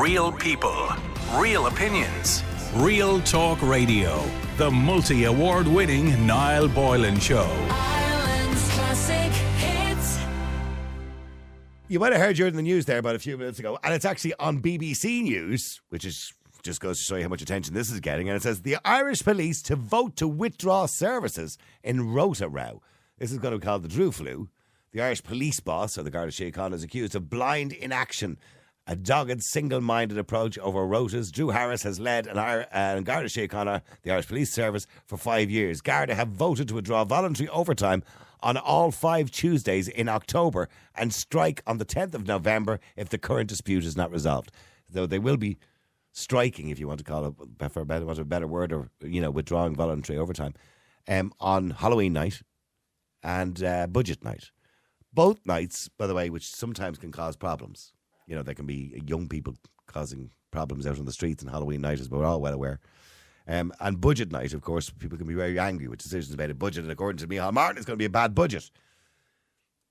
Real 0.00 0.32
people, 0.32 0.88
real 1.34 1.68
opinions, 1.68 2.42
real 2.74 3.20
talk 3.20 3.62
radio. 3.62 4.28
The 4.56 4.68
multi 4.68 5.24
award 5.24 5.68
winning 5.68 6.26
Niall 6.26 6.66
Boylan 6.66 7.20
Show. 7.20 7.46
Ireland's 7.70 8.68
classic 8.70 9.30
hits. 9.58 10.18
You 11.86 12.00
might 12.00 12.12
have 12.12 12.20
heard 12.20 12.34
during 12.34 12.56
the 12.56 12.62
news 12.62 12.86
there 12.86 12.98
about 12.98 13.14
a 13.14 13.20
few 13.20 13.38
minutes 13.38 13.60
ago, 13.60 13.78
and 13.84 13.94
it's 13.94 14.04
actually 14.04 14.34
on 14.40 14.60
BBC 14.60 15.22
News, 15.22 15.80
which 15.90 16.04
is 16.04 16.32
just 16.64 16.80
goes 16.80 16.98
to 16.98 17.04
show 17.04 17.14
you 17.14 17.22
how 17.22 17.28
much 17.28 17.42
attention 17.42 17.72
this 17.72 17.92
is 17.92 18.00
getting. 18.00 18.28
And 18.28 18.36
it 18.36 18.42
says 18.42 18.62
the 18.62 18.78
Irish 18.84 19.22
police 19.22 19.62
to 19.62 19.76
vote 19.76 20.16
to 20.16 20.26
withdraw 20.26 20.86
services 20.86 21.56
in 21.84 22.12
Rota 22.12 22.48
Row. 22.48 22.82
This 23.18 23.30
is 23.30 23.38
going 23.38 23.52
to 23.52 23.58
be 23.58 23.64
called 23.64 23.84
the 23.84 23.88
Drew 23.88 24.10
Flu. 24.10 24.48
The 24.90 25.02
Irish 25.02 25.22
police 25.22 25.58
boss, 25.58 25.98
or 25.98 26.04
the 26.04 26.10
Garda 26.10 26.30
Síochána, 26.30 26.72
is 26.74 26.84
accused 26.84 27.16
of 27.16 27.28
blind 27.28 27.72
inaction, 27.72 28.38
a 28.86 28.94
dogged, 28.94 29.42
single-minded 29.42 30.18
approach 30.18 30.58
over 30.58 30.86
rotas. 30.86 31.32
Drew 31.32 31.50
Harris 31.50 31.82
has 31.84 31.98
led 31.98 32.26
an, 32.26 32.36
Ir- 32.36 32.66
uh, 32.72 33.00
Garda 33.00 33.28
Síochána, 33.28 33.82
the 34.02 34.10
Irish 34.10 34.28
Police 34.28 34.52
Service, 34.52 34.86
for 35.06 35.16
five 35.16 35.50
years. 35.50 35.80
Garda 35.80 36.14
have 36.14 36.28
voted 36.28 36.68
to 36.68 36.74
withdraw 36.74 37.04
voluntary 37.04 37.48
overtime 37.48 38.02
on 38.40 38.56
all 38.58 38.90
five 38.90 39.30
Tuesdays 39.30 39.88
in 39.88 40.08
October 40.08 40.68
and 40.94 41.14
strike 41.14 41.62
on 41.66 41.78
the 41.78 41.86
10th 41.86 42.14
of 42.14 42.26
November 42.26 42.78
if 42.94 43.08
the 43.08 43.18
current 43.18 43.48
dispute 43.48 43.84
is 43.84 43.96
not 43.96 44.10
resolved. 44.10 44.52
Though 44.88 45.06
they 45.06 45.18
will 45.18 45.38
be 45.38 45.56
striking, 46.12 46.68
if 46.68 46.78
you 46.78 46.86
want 46.86 46.98
to 46.98 47.04
call 47.04 47.26
it, 47.26 47.72
for 47.72 47.80
a 47.80 47.86
better, 47.86 48.08
a 48.08 48.24
better 48.24 48.46
word, 48.46 48.70
or 48.70 48.90
you 49.02 49.20
know, 49.20 49.30
withdrawing 49.30 49.74
voluntary 49.74 50.18
overtime, 50.18 50.54
um, 51.08 51.32
on 51.40 51.70
Halloween 51.70 52.12
night 52.12 52.42
and 53.22 53.62
uh, 53.64 53.86
budget 53.86 54.22
night. 54.22 54.50
Both 55.12 55.46
nights, 55.46 55.88
by 55.88 56.06
the 56.06 56.14
way, 56.14 56.28
which 56.28 56.46
sometimes 56.46 56.98
can 56.98 57.12
cause 57.12 57.36
problems. 57.36 57.92
You 58.26 58.34
know, 58.34 58.42
there 58.42 58.54
can 58.54 58.66
be 58.66 59.02
young 59.06 59.28
people 59.28 59.54
causing 59.86 60.30
problems 60.50 60.86
out 60.86 60.98
on 60.98 61.04
the 61.04 61.12
streets 61.12 61.44
on 61.44 61.50
Halloween 61.50 61.80
night, 61.80 62.00
as 62.00 62.08
we're 62.08 62.24
all 62.24 62.40
well 62.40 62.54
aware. 62.54 62.80
Um, 63.46 63.72
and 63.80 64.00
budget 64.00 64.32
night, 64.32 64.54
of 64.54 64.62
course, 64.62 64.88
people 64.90 65.18
can 65.18 65.26
be 65.26 65.34
very 65.34 65.58
angry 65.58 65.88
with 65.88 66.02
decisions 66.02 66.32
about 66.32 66.50
a 66.50 66.54
budget. 66.54 66.84
And 66.84 66.92
according 66.92 67.18
to 67.18 67.26
Micheál 67.26 67.52
Martin, 67.52 67.76
it's 67.76 67.86
going 67.86 67.96
to 67.96 68.02
be 68.02 68.06
a 68.06 68.10
bad 68.10 68.34
budget. 68.34 68.70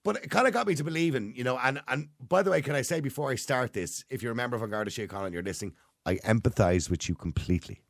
But 0.03 0.17
it 0.17 0.31
kind 0.31 0.48
of 0.48 0.53
got 0.53 0.67
me 0.67 0.75
to 0.75 0.84
believing, 0.84 1.34
you 1.36 1.44
know, 1.44 1.58
and, 1.64 1.81
and 1.88 2.09
by 2.28 2.42
the 2.44 2.52
way, 2.52 2.62
can 2.62 2.75
I 2.75 2.81
say 2.81 3.00
before 3.00 3.30
I 3.30 3.36
start 3.36 3.73
this, 3.73 4.03
if 4.09 4.22
you're 4.22 4.34
a 4.34 4.36
member 4.36 4.58
of 4.58 4.70
Garda 4.70 4.92
Síochána 4.92 5.25
and 5.25 5.34
you're 5.34 5.44
listening, 5.44 5.75
I 6.06 6.16
empathise 6.16 6.90
with 6.90 7.08
you 7.08 7.16
completely. 7.16 7.84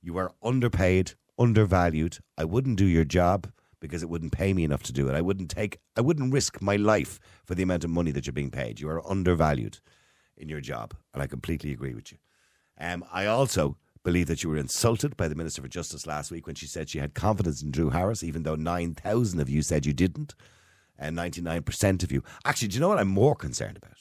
You 0.00 0.16
are 0.16 0.32
underpaid, 0.42 1.12
undervalued. 1.38 2.18
I 2.36 2.44
wouldn't 2.44 2.78
do 2.78 2.86
your 2.86 3.04
job 3.04 3.52
because 3.82 4.02
it 4.02 4.08
wouldn't 4.08 4.32
pay 4.32 4.54
me 4.54 4.62
enough 4.62 4.84
to 4.84 4.92
do 4.92 5.08
it. 5.08 5.14
I 5.14 5.20
wouldn't 5.20 5.50
take, 5.50 5.80
I 5.96 6.00
wouldn't 6.00 6.32
risk 6.32 6.62
my 6.62 6.76
life 6.76 7.18
for 7.44 7.56
the 7.56 7.64
amount 7.64 7.82
of 7.82 7.90
money 7.90 8.12
that 8.12 8.24
you're 8.24 8.32
being 8.32 8.52
paid. 8.52 8.78
You 8.78 8.88
are 8.88 9.06
undervalued 9.10 9.80
in 10.36 10.48
your 10.48 10.60
job, 10.60 10.94
and 11.12 11.20
I 11.20 11.26
completely 11.26 11.72
agree 11.72 11.92
with 11.92 12.12
you. 12.12 12.18
Um, 12.78 13.04
I 13.12 13.26
also 13.26 13.76
believe 14.04 14.28
that 14.28 14.44
you 14.44 14.50
were 14.50 14.56
insulted 14.56 15.16
by 15.16 15.26
the 15.26 15.34
Minister 15.34 15.62
for 15.62 15.68
Justice 15.68 16.06
last 16.06 16.30
week 16.30 16.46
when 16.46 16.54
she 16.54 16.66
said 16.66 16.88
she 16.88 17.00
had 17.00 17.14
confidence 17.14 17.60
in 17.60 17.72
Drew 17.72 17.90
Harris, 17.90 18.22
even 18.22 18.44
though 18.44 18.54
9,000 18.54 19.40
of 19.40 19.50
you 19.50 19.62
said 19.62 19.84
you 19.84 19.92
didn't, 19.92 20.36
and 20.96 21.18
99% 21.18 22.04
of 22.04 22.12
you. 22.12 22.22
Actually, 22.44 22.68
do 22.68 22.74
you 22.74 22.80
know 22.80 22.88
what 22.88 23.00
I'm 23.00 23.08
more 23.08 23.34
concerned 23.34 23.76
about? 23.76 23.98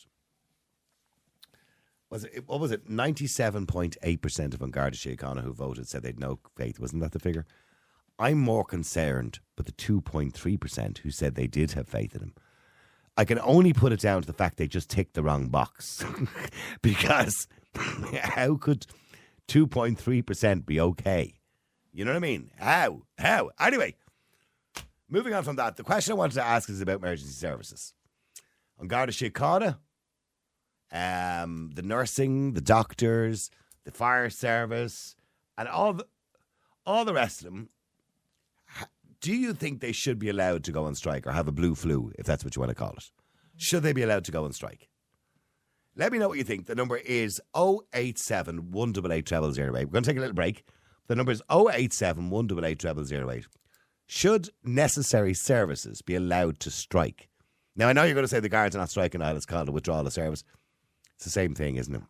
Was 2.12 2.26
it, 2.26 2.48
what 2.48 2.60
was 2.60 2.72
it? 2.72 2.88
97.8% 2.88 4.54
of 4.54 4.72
Garda 4.72 4.98
Síochána 4.98 5.42
who 5.42 5.54
voted 5.54 5.88
said 5.88 6.04
they'd 6.04 6.20
no 6.20 6.38
faith. 6.56 6.80
Wasn't 6.80 7.02
that 7.02 7.14
the 7.14 7.20
figure? 7.20 7.48
I'm 8.22 8.38
more 8.38 8.64
concerned 8.64 9.40
with 9.58 9.66
the 9.66 9.72
2.3% 9.72 11.00
who 11.00 11.10
said 11.10 11.34
they 11.34 11.48
did 11.48 11.72
have 11.72 11.88
faith 11.88 12.14
in 12.14 12.22
him. 12.22 12.34
I 13.18 13.26
can 13.26 13.40
only 13.40 13.74
put 13.74 13.92
it 13.92 14.00
down 14.00 14.22
to 14.22 14.28
the 14.28 14.34
fact 14.34 14.58
they 14.58 14.68
just 14.68 14.92
ticked 14.92 15.16
the 15.16 15.24
wrong 15.24 15.48
box. 15.48 16.06
because 16.84 17.48
how 18.22 18.58
could 18.58 18.86
2.3% 19.48 20.66
be 20.68 20.80
okay? 20.80 21.34
You 21.92 22.06
know 22.06 22.12
what 22.12 22.18
I 22.18 22.20
mean? 22.20 22.52
How? 22.60 23.02
How? 23.18 23.50
Anyway, 23.60 23.96
moving 25.10 25.34
on 25.34 25.44
from 25.44 25.56
that, 25.56 25.78
the 25.78 25.84
question 25.84 26.12
I 26.12 26.18
wanted 26.18 26.36
to 26.36 26.46
ask 26.46 26.70
is 26.70 26.80
about 26.80 27.00
emergency 27.00 27.34
services. 27.34 27.96
On 28.80 28.88
Garda 28.88 29.12
Síochána, 29.12 29.80
um, 30.92 31.72
the 31.74 31.82
nursing, 31.82 32.54
the 32.54 32.62
doctors, 32.62 33.50
the 33.84 33.92
fire 33.92 34.30
service, 34.30 35.16
and 35.58 35.68
all 35.68 35.94
the, 35.94 36.06
all 36.86 37.04
the 37.04 37.14
rest 37.14 37.40
of 37.40 37.46
them. 37.46 37.70
Do 39.22 39.36
you 39.36 39.54
think 39.54 39.80
they 39.80 39.92
should 39.92 40.18
be 40.18 40.30
allowed 40.30 40.64
to 40.64 40.72
go 40.72 40.86
on 40.86 40.96
strike 40.96 41.28
or 41.28 41.32
have 41.32 41.48
a 41.48 41.52
blue 41.52 41.76
flu, 41.76 42.12
if 42.18 42.26
that's 42.26 42.44
what 42.44 42.56
you 42.56 42.60
want 42.60 42.72
to 42.72 42.76
call 42.76 42.94
it? 42.94 43.12
Should 43.56 43.84
they 43.84 43.94
be 43.94 44.02
allowed 44.02 44.26
to 44.26 44.32
go 44.32 44.46
on 44.46 44.54
strike? 44.54 44.90
Let 45.96 46.12
me 46.12 46.18
know 46.18 46.28
what 46.28 46.38
you 46.38 46.44
think. 46.44 46.66
The 46.66 46.76
number 46.76 46.98
is 46.98 47.40
087 47.56 48.72
188 48.72 49.30
0008. 49.30 49.70
We're 49.72 49.86
going 49.86 50.04
to 50.04 50.10
take 50.10 50.18
a 50.18 50.22
little 50.22 50.34
break. 50.34 50.66
The 51.08 51.16
number 51.16 51.32
is 51.32 51.44
087 51.52 52.30
188 52.30 53.08
0008. 53.08 53.48
Should 54.08 54.50
necessary 54.64 55.34
services 55.34 56.02
be 56.02 56.16
allowed 56.16 56.60
to 56.62 56.72
strike? 56.72 57.30
Now, 57.76 57.88
I 57.90 57.94
know 57.94 58.04
you're 58.04 58.16
going 58.16 58.24
to 58.24 58.28
say 58.28 58.40
the 58.40 58.50
guards 58.50 58.76
are 58.76 58.80
not 58.80 58.90
striking, 58.90 59.22
Isle. 59.22 59.38
It's 59.38 59.46
called 59.46 59.70
a 59.70 59.72
withdrawal 59.72 60.08
of 60.08 60.14
service. 60.14 60.44
It's 61.16 61.26
the 61.26 61.30
same 61.30 61.54
thing, 61.54 61.76
isn't 61.76 61.96
it? 61.96 62.02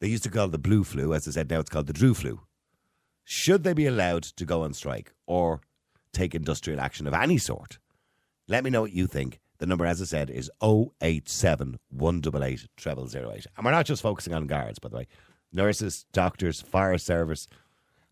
They 0.00 0.08
used 0.08 0.24
to 0.24 0.30
call 0.30 0.46
it 0.46 0.52
the 0.52 0.58
blue 0.58 0.84
flu. 0.84 1.12
As 1.12 1.28
I 1.28 1.32
said, 1.32 1.50
now 1.50 1.60
it's 1.60 1.70
called 1.70 1.86
the 1.86 1.92
Drew 1.92 2.14
flu. 2.14 2.40
Should 3.28 3.64
they 3.64 3.72
be 3.72 3.86
allowed 3.86 4.22
to 4.22 4.44
go 4.44 4.62
on 4.62 4.72
strike 4.72 5.12
or 5.26 5.60
take 6.12 6.32
industrial 6.32 6.78
action 6.78 7.08
of 7.08 7.12
any 7.12 7.38
sort? 7.38 7.80
Let 8.46 8.62
me 8.62 8.70
know 8.70 8.82
what 8.82 8.92
you 8.92 9.08
think. 9.08 9.40
The 9.58 9.66
number, 9.66 9.84
as 9.84 10.00
I 10.00 10.04
said, 10.04 10.30
is 10.30 10.48
087 10.62 11.80
188 11.90 12.68
0008. 12.80 13.46
And 13.56 13.66
we're 13.66 13.72
not 13.72 13.84
just 13.84 14.00
focusing 14.02 14.32
on 14.32 14.46
guards, 14.46 14.78
by 14.78 14.90
the 14.90 14.98
way. 14.98 15.08
Nurses, 15.52 16.06
doctors, 16.12 16.60
fire 16.60 16.98
service, 16.98 17.48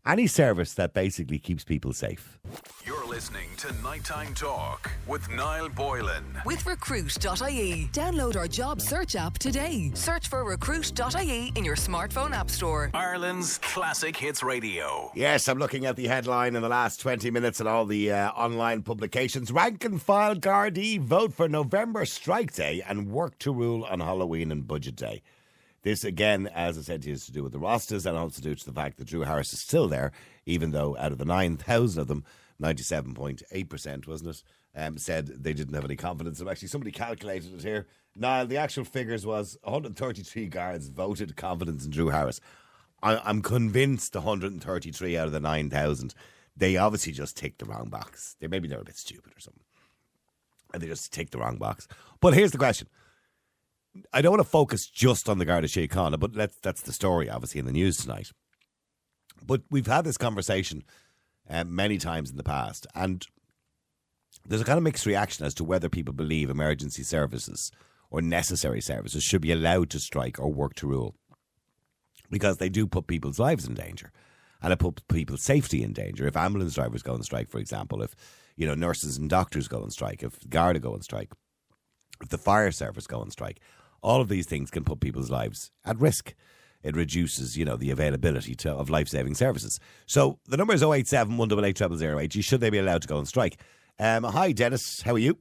any 0.07 0.27
service 0.27 0.75
that 0.75 0.95
basically 0.95 1.39
keeps 1.39 1.65
people 1.65 1.93
safe. 1.93 2.39
You're 2.85 3.07
listening 3.07 3.49
to 3.59 3.73
Nighttime 3.83 4.35
Talk 4.35 4.91
with 5.07 5.31
Niall 5.31 5.69
Boylan. 5.71 6.25
With 6.45 6.67
Recruit.ie. 6.67 7.89
Download 7.93 8.37
our 8.37 8.47
job 8.47 8.81
search 8.81 9.17
app 9.17 9.39
today. 9.39 9.91
Search 9.95 10.29
for 10.29 10.45
Recruit.ie 10.45 11.53
in 11.55 11.65
your 11.65 11.77
smartphone 11.77 12.33
app 12.33 12.51
store. 12.51 12.91
Ireland's 12.93 13.59
classic 13.59 14.17
hits 14.17 14.43
radio. 14.43 15.11
Yes, 15.15 15.49
I'm 15.49 15.59
looking 15.59 15.87
at 15.87 15.97
the 15.97 16.07
headline 16.07 16.57
in 16.57 16.63
the 16.63 16.69
last 16.69 17.01
20 17.01 17.31
minutes 17.31 17.61
and 17.61 17.69
all 17.69 17.87
the 17.87 18.13
uh, 18.13 18.31
online 18.31 18.83
publications. 18.83 19.51
Rank 19.51 19.85
and 19.85 20.03
file 20.03 20.35
Gardaí 20.35 21.01
vote 21.01 21.33
for 21.33 21.49
November 21.49 22.05
strike 22.05 22.53
day 22.53 22.83
and 22.87 23.11
work 23.11 23.39
to 23.39 23.53
rule 23.53 23.85
on 23.85 24.01
Halloween 24.01 24.53
and 24.53 24.67
budget 24.67 24.97
day. 24.97 25.23
This, 25.85 26.03
again, 26.03 26.49
as 26.55 26.79
I 26.79 26.81
said, 26.81 27.07
is 27.07 27.27
to 27.27 27.33
do 27.33 27.43
with 27.43 27.53
the 27.53 27.59
rosters 27.59 28.07
and 28.07 28.17
also 28.17 28.43
due 28.43 28.55
to 28.55 28.65
the 28.65 28.73
fact 28.73 28.97
that 28.97 29.07
Drew 29.07 29.21
Harris 29.21 29.53
is 29.53 29.61
still 29.61 29.87
there, 29.87 30.13
even 30.47 30.73
though 30.73 30.97
out 30.97 31.13
of 31.13 31.19
the 31.19 31.27
9,000 31.27 32.01
of 32.01 32.09
them, 32.09 32.25
97.8%, 32.61 34.07
wasn't 34.07 34.31
it, 34.31 34.43
um, 34.75 34.97
said 34.97 35.27
they 35.27 35.53
didn't 35.53 35.75
have 35.75 35.85
any 35.85 35.95
confidence. 35.95 36.41
And 36.41 36.49
actually, 36.49 36.69
somebody 36.69 36.91
calculated 36.91 37.55
it 37.55 37.63
here. 37.63 37.87
Now, 38.17 38.45
the 38.45 38.57
actual 38.57 38.85
figures 38.85 39.27
was 39.27 39.59
133 39.63 40.47
guards 40.47 40.89
voted 40.89 41.37
confidence 41.37 41.85
in 41.85 41.91
Drew 41.91 42.09
Harris. 42.09 42.41
I, 43.03 43.19
I'm 43.19 43.43
convinced 43.43 44.15
133 44.15 45.19
out 45.19 45.27
of 45.27 45.33
the 45.33 45.41
9,000, 45.41 46.15
they 46.57 46.77
obviously 46.77 47.13
just 47.13 47.37
ticked 47.37 47.59
the 47.59 47.67
wrong 47.67 47.89
box. 47.91 48.37
They 48.41 48.47
maybe 48.47 48.69
they're 48.69 48.81
a 48.81 48.85
bit 48.85 48.97
stupid 48.97 49.33
or 49.37 49.41
something, 49.41 49.65
and 50.73 50.83
they 50.83 50.87
just 50.87 51.13
ticked 51.13 51.33
the 51.33 51.39
wrong 51.39 51.57
box. 51.57 51.89
But 52.21 52.35
here's 52.35 52.53
the 52.53 52.59
question: 52.59 52.89
I 54.13 54.23
don't 54.23 54.33
want 54.33 54.43
to 54.43 54.49
focus 54.49 54.87
just 54.87 55.29
on 55.29 55.39
the 55.39 55.45
Garda 55.45 55.69
Síochána, 55.69 56.19
but 56.19 56.33
that's 56.33 56.57
that's 56.57 56.83
the 56.83 56.93
story, 56.93 57.31
obviously, 57.31 57.61
in 57.61 57.67
the 57.67 57.73
news 57.73 57.97
tonight. 57.97 58.31
But 59.47 59.63
we've 59.71 59.87
had 59.87 60.05
this 60.05 60.17
conversation 60.17 60.85
uh, 61.49 61.65
many 61.65 61.99
times 61.99 62.31
in 62.31 62.37
the 62.37 62.43
past, 62.43 62.87
and 62.95 63.27
there's 64.47 64.61
a 64.61 64.65
kind 64.65 64.79
of 64.79 64.85
mixed 64.85 65.07
reaction 65.07 65.47
as 65.47 65.55
to 65.55 65.65
whether 65.65 65.89
people 65.89 66.15
believe 66.15 66.51
emergency 66.51 67.03
services 67.03 67.71
or 68.11 68.21
necessary 68.21 68.81
services 68.81 69.23
should 69.23 69.41
be 69.43 69.53
allowed 69.53 69.91
to 69.91 69.99
strike 69.99 70.39
or 70.39 70.53
work 70.53 70.75
to 70.75 70.87
rule 70.87 71.15
because 72.31 72.59
they 72.59 72.69
do 72.69 72.87
put 72.87 73.07
people's 73.07 73.39
lives 73.39 73.67
in 73.67 73.75
danger 73.75 74.13
and 74.63 74.73
it 74.73 74.79
put 74.79 75.07
people's 75.09 75.43
safety 75.43 75.83
in 75.83 75.93
danger. 75.93 76.27
If 76.27 76.37
ambulance 76.37 76.75
drivers 76.75 77.03
go 77.03 77.15
on 77.15 77.23
strike, 77.23 77.49
for 77.49 77.59
example, 77.59 78.03
if 78.03 78.15
you 78.57 78.67
know 78.67 78.75
nurses 78.75 79.19
and 79.19 79.29
doctors 79.31 79.69
go 79.69 79.83
on 79.83 79.91
strike, 79.91 80.23
if 80.23 80.39
Garda 80.49 80.81
go 80.81 80.95
on 80.95 81.03
strike, 81.03 81.33
if 82.23 82.29
the 82.29 82.39
fire 82.39 82.71
service 82.71 83.07
go 83.07 83.21
on 83.21 83.31
strike, 83.31 83.61
all 84.05 84.21
of 84.21 84.29
these 84.29 84.47
things 84.47 84.71
can 84.71 84.85
put 84.85 85.01
people's 85.01 85.31
lives 85.31 85.71
at 85.85 85.99
risk. 85.99 86.35
It 86.83 86.95
reduces, 86.95 87.57
you 87.57 87.65
know, 87.65 87.77
the 87.77 87.91
availability 87.91 88.55
to, 88.57 88.71
of 88.71 88.91
life 88.91 89.09
saving 89.09 89.35
services. 89.35 89.81
So 90.07 90.39
the 90.47 90.59
number 90.59 90.75
is 90.75 90.83
087 90.83 91.39
188 91.39 91.99
0008. 91.99 92.45
Should 92.45 92.61
they 92.61 92.71
be 92.71 92.79
allowed 92.79 93.03
to 93.03 93.09
go 93.09 93.17
on 93.17 93.25
strike? 93.25 93.59
Um, 93.99 94.25
hi, 94.25 94.53
Dennis. 94.53 95.01
How 95.03 95.15
are 95.15 95.19
you? 95.19 95.39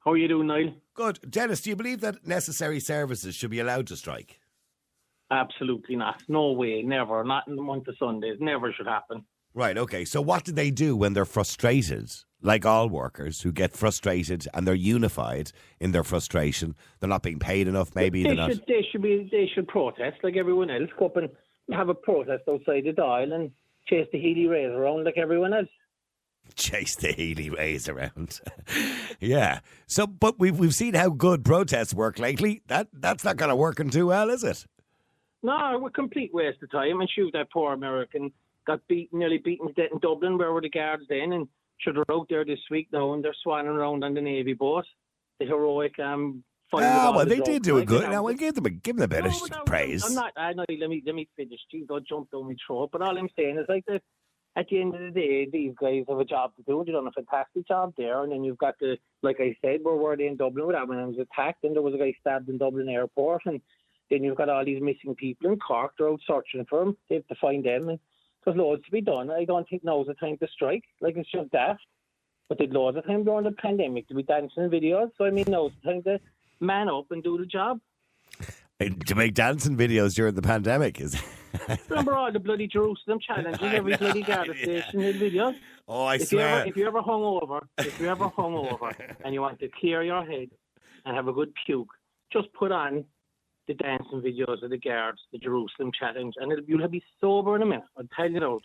How 0.00 0.12
are 0.12 0.16
you 0.16 0.26
doing, 0.26 0.48
Niall? 0.48 0.74
Good. 0.94 1.20
Dennis, 1.30 1.60
do 1.60 1.70
you 1.70 1.76
believe 1.76 2.00
that 2.00 2.26
necessary 2.26 2.80
services 2.80 3.36
should 3.36 3.50
be 3.50 3.60
allowed 3.60 3.86
to 3.86 3.96
strike? 3.96 4.40
Absolutely 5.30 5.94
not. 5.94 6.22
No 6.26 6.50
way. 6.52 6.82
Never. 6.82 7.22
Not 7.22 7.46
in 7.46 7.54
the 7.54 7.62
month 7.62 7.86
of 7.86 7.94
Sundays. 7.98 8.38
Never 8.40 8.72
should 8.72 8.88
happen. 8.88 9.24
Right, 9.54 9.78
okay. 9.78 10.04
So 10.04 10.20
what 10.20 10.44
do 10.44 10.52
they 10.52 10.70
do 10.70 10.96
when 10.96 11.12
they're 11.12 11.24
frustrated 11.24 12.10
like 12.42 12.64
all 12.64 12.88
workers, 12.88 13.42
who 13.42 13.52
get 13.52 13.72
frustrated 13.72 14.46
and 14.54 14.66
they're 14.66 14.74
unified 14.74 15.52
in 15.78 15.92
their 15.92 16.04
frustration. 16.04 16.74
They're 16.98 17.08
not 17.08 17.22
being 17.22 17.38
paid 17.38 17.68
enough, 17.68 17.94
maybe 17.94 18.22
they 18.22 18.36
should 18.36 18.64
they 18.66 18.86
should 18.90 19.02
be 19.02 19.28
they 19.30 19.50
should 19.54 19.68
protest 19.68 20.18
like 20.22 20.36
everyone 20.36 20.70
else. 20.70 20.90
Go 20.98 21.06
up 21.06 21.16
and 21.16 21.28
have 21.72 21.88
a 21.88 21.94
protest 21.94 22.44
outside 22.48 22.84
the 22.84 22.92
Dáil 22.92 23.32
and 23.32 23.50
chase 23.86 24.08
the 24.12 24.20
Healy-Raes 24.20 24.72
around 24.72 25.04
like 25.04 25.18
everyone 25.18 25.52
else. 25.52 25.68
chase 26.54 26.96
the 26.96 27.12
Healy-Raes 27.12 27.88
around. 27.88 28.40
yeah. 29.20 29.60
So, 29.86 30.06
but 30.06 30.38
we've 30.38 30.58
we've 30.58 30.74
seen 30.74 30.94
how 30.94 31.10
good 31.10 31.44
protests 31.44 31.94
work 31.94 32.18
lately. 32.18 32.62
That 32.68 32.88
that's 32.92 33.24
not 33.24 33.36
going 33.36 33.50
to 33.50 33.56
work 33.56 33.80
in 33.80 33.90
too 33.90 34.06
well, 34.06 34.30
is 34.30 34.44
it? 34.44 34.66
No, 35.42 35.78
we're 35.80 35.90
complete 35.90 36.34
waste 36.34 36.62
of 36.62 36.70
time. 36.70 37.00
And 37.00 37.08
shoot, 37.10 37.32
that 37.32 37.50
poor 37.50 37.72
American 37.72 38.30
got 38.66 38.86
beaten, 38.88 39.18
nearly 39.20 39.38
beaten 39.38 39.68
to 39.68 39.72
death 39.72 39.90
in 39.92 39.98
Dublin. 39.98 40.36
Where 40.36 40.52
were 40.52 40.60
the 40.60 40.68
guards 40.68 41.04
then? 41.08 41.32
And 41.32 41.48
should 41.80 41.96
they're 41.96 42.10
out 42.10 42.26
there 42.28 42.44
this 42.44 42.60
week 42.70 42.88
now, 42.92 43.12
and 43.14 43.24
they're 43.24 43.34
swanning 43.46 43.74
around 43.74 44.04
on 44.04 44.14
the 44.14 44.20
navy 44.20 44.54
boat. 44.54 44.84
The 45.38 45.46
heroic 45.46 45.98
um. 45.98 46.44
Ah, 46.72 47.06
all 47.06 47.16
well, 47.16 47.26
they 47.26 47.40
did 47.40 47.64
do 47.64 47.78
it 47.78 47.86
good. 47.86 48.08
Now, 48.08 48.22
we'll 48.22 48.34
give 48.34 48.54
them 48.54 48.66
a, 48.66 48.70
give 48.70 48.94
them 48.94 49.04
a 49.04 49.08
bit 49.08 49.24
No, 49.24 49.30
of 49.30 49.66
praise. 49.66 50.04
I'm 50.04 50.14
not. 50.14 50.32
I 50.36 50.52
know. 50.52 50.64
Let 50.68 50.88
me 50.88 51.02
let 51.04 51.16
me 51.16 51.28
finish. 51.36 51.58
Jeez, 51.74 51.88
don't 51.88 52.06
jump 52.06 52.30
down 52.30 52.46
my 52.46 52.54
throat. 52.64 52.90
But 52.92 53.02
all 53.02 53.18
I'm 53.18 53.28
saying 53.36 53.58
is 53.58 53.66
like 53.68 53.84
that. 53.86 54.02
At 54.56 54.66
the 54.68 54.80
end 54.80 54.94
of 54.96 55.00
the 55.00 55.10
day, 55.10 55.48
these 55.50 55.74
guys 55.80 56.04
have 56.08 56.18
a 56.18 56.24
job 56.24 56.52
to 56.56 56.62
do. 56.64 56.82
They've 56.84 56.92
done 56.92 57.06
a 57.06 57.12
fantastic 57.12 57.68
job 57.68 57.94
there. 57.96 58.24
And 58.24 58.32
then 58.32 58.42
you've 58.42 58.58
got 58.58 58.74
the, 58.80 58.98
like 59.22 59.36
I 59.38 59.56
said, 59.62 59.78
where 59.84 59.94
were 59.94 60.16
they 60.16 60.26
in 60.26 60.36
Dublin 60.36 60.66
with 60.66 60.74
that 60.74 60.88
when 60.88 60.98
it 60.98 61.06
was 61.06 61.18
attacked? 61.20 61.62
And 61.62 61.74
there 61.74 61.82
was 61.82 61.94
a 61.94 61.98
guy 61.98 62.12
stabbed 62.20 62.48
in 62.48 62.58
Dublin 62.58 62.88
airport. 62.88 63.42
And 63.46 63.60
then 64.10 64.24
you've 64.24 64.36
got 64.36 64.48
all 64.48 64.64
these 64.64 64.82
missing 64.82 65.14
people 65.14 65.52
in 65.52 65.58
Cork. 65.60 65.92
They're 65.96 66.08
out 66.10 66.20
searching 66.26 66.66
for 66.68 66.84
them. 66.84 66.96
They 67.08 67.14
have 67.16 67.28
to 67.28 67.36
find 67.40 67.64
them. 67.64 67.90
And 67.90 68.00
there's 68.44 68.56
loads 68.56 68.84
to 68.84 68.90
be 68.90 69.00
done. 69.00 69.30
I 69.30 69.44
don't 69.44 69.68
think 69.68 69.84
now's 69.84 70.06
the 70.06 70.14
time 70.14 70.36
to 70.38 70.48
strike. 70.52 70.84
Like 71.00 71.16
it's 71.16 71.30
just 71.30 71.50
daft. 71.50 71.80
But 72.48 72.58
there's 72.58 72.72
loads 72.72 72.96
of 72.96 73.06
time 73.06 73.24
during 73.24 73.44
the 73.44 73.52
pandemic 73.52 74.08
to 74.08 74.14
be 74.14 74.22
dancing 74.24 74.68
videos. 74.70 75.10
So 75.16 75.24
I 75.24 75.30
mean, 75.30 75.44
now's 75.48 75.72
the 75.82 75.92
time 75.92 76.02
to 76.04 76.20
man 76.60 76.88
up 76.88 77.06
and 77.10 77.22
do 77.22 77.38
the 77.38 77.46
job. 77.46 77.80
And 78.80 79.06
to 79.08 79.14
make 79.14 79.34
dancing 79.34 79.76
videos 79.76 80.14
during 80.14 80.34
the 80.34 80.42
pandemic 80.42 81.00
is. 81.00 81.20
Remember 81.88 82.14
all 82.14 82.32
the 82.32 82.38
bloody 82.40 82.66
Jerusalem 82.66 83.18
challenges, 83.20 83.60
every 83.62 83.92
know, 83.92 83.98
bloody 83.98 84.22
guard 84.22 84.48
yeah. 84.48 84.62
station 84.62 85.00
did 85.00 85.16
videos. 85.16 85.54
oh, 85.86 86.04
I 86.04 86.14
If 86.14 86.20
you 86.20 86.26
swear. 86.26 86.48
ever 86.60 86.68
if 86.68 86.76
you 86.76 86.86
ever 86.86 87.02
hung 87.02 87.22
over, 87.22 87.68
if 87.78 88.00
you 88.00 88.08
ever 88.08 88.28
hung 88.28 88.54
over 88.54 88.96
and 89.24 89.34
you 89.34 89.40
want 89.42 89.58
to 89.60 89.68
clear 89.68 90.02
your 90.02 90.24
head 90.24 90.48
and 91.04 91.16
have 91.16 91.28
a 91.28 91.32
good 91.32 91.52
puke, 91.66 91.90
just 92.32 92.52
put 92.54 92.72
on 92.72 93.04
the 93.70 93.74
dancing 93.74 94.20
videos 94.20 94.62
of 94.62 94.70
the 94.70 94.78
guards, 94.78 95.20
the 95.32 95.38
Jerusalem 95.38 95.92
challenge, 95.96 96.34
and 96.38 96.50
it'll, 96.50 96.64
you'll 96.64 96.88
be 96.88 97.02
sober 97.20 97.54
in 97.54 97.62
a 97.62 97.66
minute. 97.66 97.84
I'll 97.96 98.08
tell 98.16 98.28
you 98.30 98.40
now. 98.40 98.58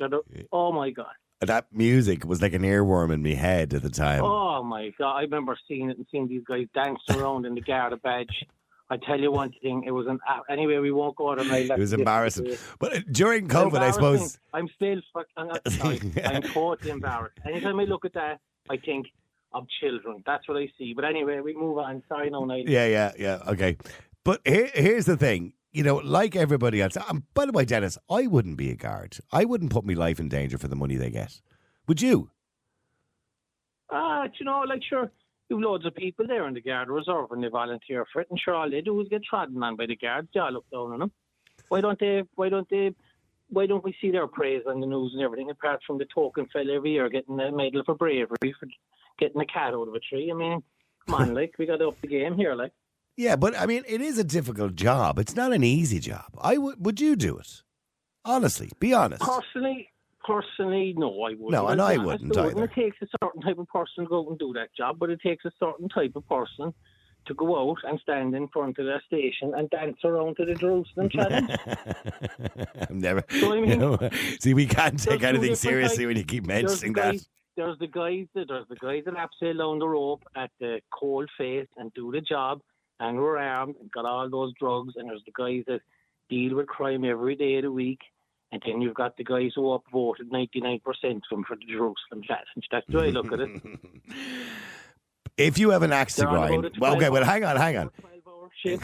Oh 0.52 0.72
my 0.72 0.90
god. 0.90 1.14
that 1.42 1.68
music 1.72 2.26
was 2.26 2.42
like 2.42 2.54
an 2.54 2.64
earworm 2.64 3.14
in 3.14 3.22
my 3.22 3.34
head 3.34 3.74
at 3.74 3.84
the 3.84 3.90
time. 3.90 4.24
Oh 4.24 4.64
my 4.64 4.92
god. 4.98 5.16
I 5.18 5.22
remember 5.22 5.58
seeing 5.68 5.92
it 5.92 5.98
and 5.98 6.08
seeing 6.12 6.28
these 6.28 6.44
guys 6.44 6.66
dancing 6.74 7.22
around 7.22 7.46
in 7.46 7.54
the 7.54 7.62
Garda 7.62 7.98
badge. 7.98 8.46
I 8.90 8.98
tell 8.98 9.20
you 9.20 9.32
one 9.32 9.52
thing, 9.64 9.84
it 9.86 9.92
was 9.92 10.06
an 10.08 10.20
anyway. 10.50 10.78
We 10.78 10.92
won't 10.92 11.16
go 11.16 11.30
on. 11.30 11.40
it 11.40 11.78
was 11.80 11.94
embarrassing. 11.94 12.56
But 12.80 12.98
uh, 12.98 13.00
during 13.12 13.48
COVID, 13.48 13.80
I 13.80 13.92
suppose. 13.92 14.40
I'm 14.54 14.70
still 14.76 15.02
fuck- 15.14 15.26
I'm, 15.38 15.48
not, 15.48 15.72
sorry, 15.72 16.00
I'm 16.26 16.42
totally 16.44 16.92
embarrassed. 16.92 17.40
Anytime 17.46 17.80
I 17.80 17.86
look 17.86 18.06
at 18.06 18.14
that, 18.14 18.40
I 18.70 18.78
think 18.78 19.08
of 19.54 19.66
children. 19.80 20.22
That's 20.26 20.48
what 20.48 20.58
I 20.58 20.68
see. 20.78 20.94
But 20.94 21.06
anyway, 21.06 21.40
we 21.40 21.56
move 21.56 21.80
on. 21.80 22.04
Sorry, 22.08 22.30
no, 22.30 22.46
Niall. 22.46 22.68
Yeah, 22.68 22.86
yeah, 22.88 23.12
yeah. 23.18 23.40
Okay. 23.48 23.78
But 24.26 24.42
here, 24.44 24.70
here's 24.74 25.06
the 25.06 25.16
thing. 25.16 25.54
You 25.72 25.84
know, 25.84 25.98
like 25.98 26.36
everybody 26.36 26.82
else. 26.82 26.98
Um, 26.98 27.26
by 27.34 27.46
the 27.46 27.52
way, 27.52 27.64
Dennis, 27.64 27.98
I 28.10 28.28
wouldn't 28.28 28.58
be 28.58 28.72
a 28.72 28.76
guard. 28.76 29.18
I 29.32 29.46
wouldn't 29.46 29.72
put 29.72 29.86
my 29.86 29.94
life 29.94 30.20
in 30.20 30.30
danger 30.30 30.58
for 30.58 30.68
the 30.68 30.76
money 30.76 30.96
they 30.96 31.12
get. 31.12 31.42
Would 31.88 32.02
you? 32.02 32.32
Ah, 33.92 34.24
do 34.26 34.34
you 34.40 34.46
know, 34.46 34.64
like 34.68 34.82
sure, 34.84 35.12
you've 35.48 35.60
loads 35.60 35.86
of 35.86 35.94
people 35.94 36.26
there 36.26 36.48
in 36.48 36.56
the 36.56 36.62
Guard 36.62 36.90
Reserve 36.90 37.32
and 37.32 37.44
they 37.44 37.50
volunteer 37.50 38.06
for 38.12 38.22
it, 38.22 38.28
and 38.32 38.40
sure, 38.40 38.56
all 38.56 38.70
they 38.70 38.82
do 38.82 39.00
is 39.00 39.08
get 39.10 39.24
trodden 39.24 39.62
on 39.62 39.76
by 39.76 39.86
the 39.86 39.96
guards. 39.96 40.28
They 40.34 40.40
all 40.40 40.52
look 40.52 40.66
down 40.72 40.94
on 40.94 41.00
them. 41.00 41.12
Why 41.68 41.82
don't 41.82 42.00
they? 42.00 42.24
Why 42.34 42.50
don't 42.50 42.70
they? 42.70 42.96
Why 43.50 43.68
don't 43.68 43.84
we 43.84 43.96
see 44.02 44.10
their 44.10 44.28
praise 44.28 44.64
on 44.68 44.80
the 44.80 44.88
news 44.88 45.12
and 45.14 45.22
everything? 45.22 45.52
Apart 45.52 45.82
from 45.86 46.00
the 46.00 46.06
token 46.06 46.48
fella 46.52 46.74
every 46.74 46.94
year 46.94 47.10
getting 47.10 47.40
a 47.40 47.52
medal 47.52 47.84
for 47.86 47.94
bravery 47.94 48.56
for 48.60 48.68
getting 49.20 49.40
a 49.40 49.46
cat 49.46 49.76
out 49.76 49.88
of 49.88 49.94
a 49.94 50.00
tree. 50.00 50.32
I 50.32 50.36
mean, 50.36 50.64
come 51.06 51.16
on, 51.16 51.34
like 51.36 51.54
we 51.60 51.68
got 51.68 51.78
to 51.78 51.90
up 51.90 52.02
the 52.02 52.08
game 52.08 52.36
here, 52.38 52.56
like. 52.56 52.72
Yeah, 53.18 53.36
but 53.36 53.58
I 53.58 53.66
mean, 53.66 53.84
it 53.88 54.02
is 54.02 54.18
a 54.18 54.24
difficult 54.24 54.76
job. 54.76 55.20
It's 55.20 55.36
not 55.36 55.54
an 55.54 55.64
easy 55.64 56.00
job. 56.00 56.26
I 56.40 56.58
would. 56.58 56.84
Would 56.84 57.00
you 57.00 57.16
do 57.16 57.38
it? 57.38 57.64
Honestly, 58.26 58.72
be 58.80 58.94
honest. 58.94 59.22
Personally, 59.22 59.90
personally, 60.26 60.94
no, 60.98 61.22
I 61.24 61.30
wouldn't. 61.30 61.52
No, 61.52 61.68
and 61.68 61.82
I'll 61.82 62.02
I 62.02 62.04
wouldn't 62.04 62.36
I 62.36 62.48
either. 62.48 62.66
It 62.66 62.74
takes 62.74 62.98
a 63.02 63.08
certain 63.24 63.42
type 63.42 63.58
of 63.58 63.68
person 63.68 64.04
to 64.04 64.10
go 64.10 64.22
out 64.22 64.30
and 64.30 64.40
do 64.40 64.52
that 64.54 64.70
job, 64.76 64.98
but 65.00 65.10
it 65.10 65.22
takes 65.22 65.46
a 65.46 65.52
certain 65.60 65.88
type 65.90 66.16
of 66.16 66.28
person 66.28 66.74
to 67.28 67.34
go 67.34 67.72
out 67.72 67.78
and 67.84 68.00
stand 68.02 68.36
in 68.36 68.48
front 68.50 68.78
of 68.78 68.86
their 68.86 69.02
station 69.08 69.54
and 69.56 69.70
dance 69.70 69.98
around 70.04 70.36
to 70.38 70.46
the 70.46 70.54
Jerusalem 70.56 71.10
challenge. 71.10 71.50
I'm 72.90 73.00
never. 73.00 73.24
So, 73.40 73.54
I 73.54 73.62
mean- 73.62 73.70
you 73.70 73.78
know, 73.78 73.98
see, 74.40 74.54
we 74.54 74.66
can't 74.68 75.00
take 75.02 75.24
anything 75.24 75.56
seriously 75.56 75.98
types. 75.98 76.08
when 76.08 76.18
you 76.18 76.24
keep 76.24 76.44
the 76.44 76.48
mentioning 76.54 76.94
that. 76.94 77.16
there's 77.56 77.80
the 77.80 77.88
guys 77.88 78.28
that 78.36 78.48
there's 78.50 78.68
the 78.70 78.76
guys 78.76 79.04
that 79.06 79.16
abseil 79.16 79.58
down 79.58 79.80
the 79.80 79.88
rope 79.88 80.24
at 80.36 80.52
the 80.60 80.82
cold 80.92 81.30
face 81.38 81.68
and 81.78 81.94
do 81.94 82.12
the 82.12 82.22
job 82.22 82.62
and 83.00 83.18
we're 83.18 83.38
armed 83.38 83.76
and 83.80 83.92
got 83.92 84.06
all 84.06 84.30
those 84.30 84.54
drugs 84.60 84.94
and 84.96 85.10
there's 85.10 85.24
the 85.26 85.32
guys 85.38 85.64
that 85.68 85.82
deal 86.30 86.56
with 86.56 86.68
crime 86.68 87.04
every 87.06 87.36
day 87.36 87.56
of 87.58 87.64
the 87.64 87.72
week. 87.72 88.00
And 88.52 88.62
then 88.66 88.82
you've 88.82 88.94
got 88.94 89.18
the 89.18 89.24
guys 89.24 89.52
who 89.56 89.64
upvoted 89.64 90.30
99% 90.32 90.80
of 90.86 91.22
them 91.30 91.44
for 91.46 91.56
the 91.56 91.66
Jerusalem 91.66 92.22
challenge. 92.24 92.68
That's 92.72 92.86
the 92.88 92.98
way 92.98 93.08
I 93.08 93.10
look 93.10 93.32
at 93.32 93.40
it. 93.42 93.62
If 95.38 95.58
you 95.58 95.72
have 95.72 95.82
an 95.84 95.92
axe 95.92 96.16
to 96.16 96.26
grind, 96.26 96.78
well, 96.80 96.96
okay, 96.96 97.10
well, 97.10 97.26
hang 97.26 97.44
on, 97.44 97.58
hang 97.58 97.78
on. 97.78 97.92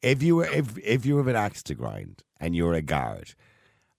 If 0.00 0.22
you 0.22 0.36
were, 0.36 0.46
if 0.46 0.78
if 0.78 1.04
you 1.04 1.16
have 1.18 1.26
an 1.26 1.36
axe 1.36 1.62
to 1.64 1.74
grind 1.74 2.22
and 2.40 2.56
you're 2.56 2.72
a 2.72 2.82
guard, 2.82 3.34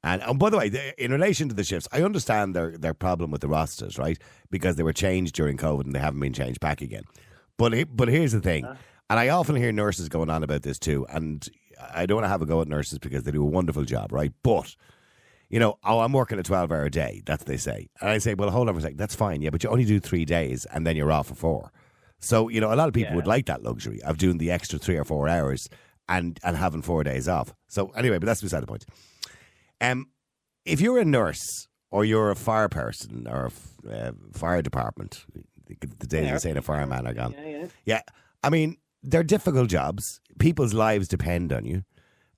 and, 0.04 0.22
and 0.22 0.40
by 0.40 0.50
the 0.50 0.58
way, 0.58 0.94
in 0.98 1.12
relation 1.12 1.48
to 1.50 1.56
the 1.56 1.64
shifts, 1.64 1.88
I 1.92 2.02
understand 2.02 2.56
their 2.56 2.78
their 2.78 2.94
problem 2.94 3.32
with 3.32 3.42
the 3.42 3.48
rosters, 3.48 3.98
right? 3.98 4.18
Because 4.50 4.76
they 4.76 4.84
were 4.84 4.94
changed 4.94 5.36
during 5.36 5.56
COVID 5.58 5.86
and 5.86 5.94
they 5.94 6.00
haven't 6.00 6.20
been 6.20 6.34
changed 6.34 6.60
back 6.60 6.82
again. 6.82 7.04
But 7.58 7.96
but 7.96 8.08
here's 8.10 8.32
the 8.34 8.42
thing, 8.42 8.66
uh-huh. 8.66 8.76
And 9.14 9.20
I 9.20 9.30
often 9.30 9.56
hear 9.56 9.72
nurses 9.72 10.10
going 10.10 10.32
on 10.32 10.42
about 10.42 10.64
this 10.64 10.80
too, 10.80 11.06
and 11.08 11.48
I 11.94 12.08
don't 12.08 12.16
want 12.16 12.26
to 12.26 12.30
have 12.30 12.42
a 12.42 12.48
go 12.48 12.62
at 12.62 12.68
nurses 12.68 12.98
because 12.98 13.22
they 13.22 13.32
do 13.32 13.44
a 13.44 13.46
wonderful 13.46 13.84
job, 13.84 14.12
right? 14.12 14.34
But 14.42 14.76
you 15.50 15.60
know, 15.60 15.78
oh, 15.84 16.00
I'm 16.00 16.14
working 16.14 16.40
a 16.40 16.44
12 16.44 16.72
hour 16.72 16.90
day. 16.90 17.22
That's 17.24 17.42
what 17.42 17.48
they 17.48 17.58
say. 17.58 17.90
And 18.02 18.10
I 18.10 18.18
say, 18.18 18.34
well, 18.34 18.50
hold 18.50 18.70
on 18.70 18.74
for 18.74 18.80
a 18.80 18.82
second. 18.82 18.98
That's 18.98 19.14
fine. 19.14 19.44
Yeah, 19.44 19.52
but 19.52 19.64
you 19.64 19.70
only 19.70 19.86
do 19.86 20.00
three 20.00 20.26
days 20.26 20.66
and 20.74 20.88
then 20.88 20.96
you're 20.96 21.12
off 21.12 21.28
for 21.28 21.36
four. 21.36 21.72
So, 22.22 22.50
you 22.50 22.60
know, 22.60 22.74
a 22.74 22.76
lot 22.76 22.88
of 22.88 22.96
people 22.96 23.14
would 23.14 23.28
like 23.28 23.46
that 23.46 23.62
luxury 23.62 24.02
of 24.02 24.18
doing 24.18 24.40
the 24.40 24.50
extra 24.50 24.80
three 24.80 24.98
or 24.98 25.04
four 25.04 25.30
hours 25.30 25.70
and, 26.10 26.40
and 26.44 26.58
having 26.58 26.82
four 26.82 27.04
days 27.04 27.28
off. 27.28 27.54
So, 27.68 27.90
anyway, 27.90 28.18
but 28.18 28.26
that's 28.26 28.42
beside 28.42 28.64
the 28.64 28.68
point. 28.68 28.88
Um, 29.80 30.08
if 30.66 30.82
you're 30.82 30.98
a 30.98 31.06
nurse 31.06 31.68
or 31.92 32.04
you're 32.04 32.32
a 32.32 32.36
fire 32.36 32.70
person 32.70 33.28
or 33.28 33.52
a 33.88 34.08
uh, 34.08 34.12
fire 34.34 34.64
department, 34.64 35.24
the 35.68 36.08
days 36.08 36.32
of 36.32 36.42
saying 36.42 36.58
a 36.58 36.64
fireman 36.64 37.06
are 37.06 37.14
gone. 37.14 37.36
Yeah, 37.38 37.46
yeah. 37.46 37.68
Yeah, 37.86 38.02
I 38.44 38.50
mean, 38.50 38.78
they're 39.04 39.24
difficult 39.24 39.70
jobs. 39.70 40.22
People's 40.40 40.74
lives 40.74 41.08
depend 41.08 41.52
on 41.52 41.66
you. 41.66 41.84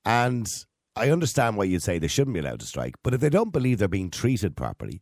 And 0.03 0.51
I 0.95 1.09
understand 1.09 1.57
why 1.57 1.65
you'd 1.65 1.83
say 1.83 1.99
they 1.99 2.07
shouldn't 2.07 2.33
be 2.33 2.39
allowed 2.39 2.59
to 2.61 2.65
strike. 2.65 2.95
But 3.03 3.13
if 3.13 3.21
they 3.21 3.29
don't 3.29 3.53
believe 3.53 3.77
they're 3.77 3.87
being 3.87 4.09
treated 4.09 4.55
properly 4.55 5.01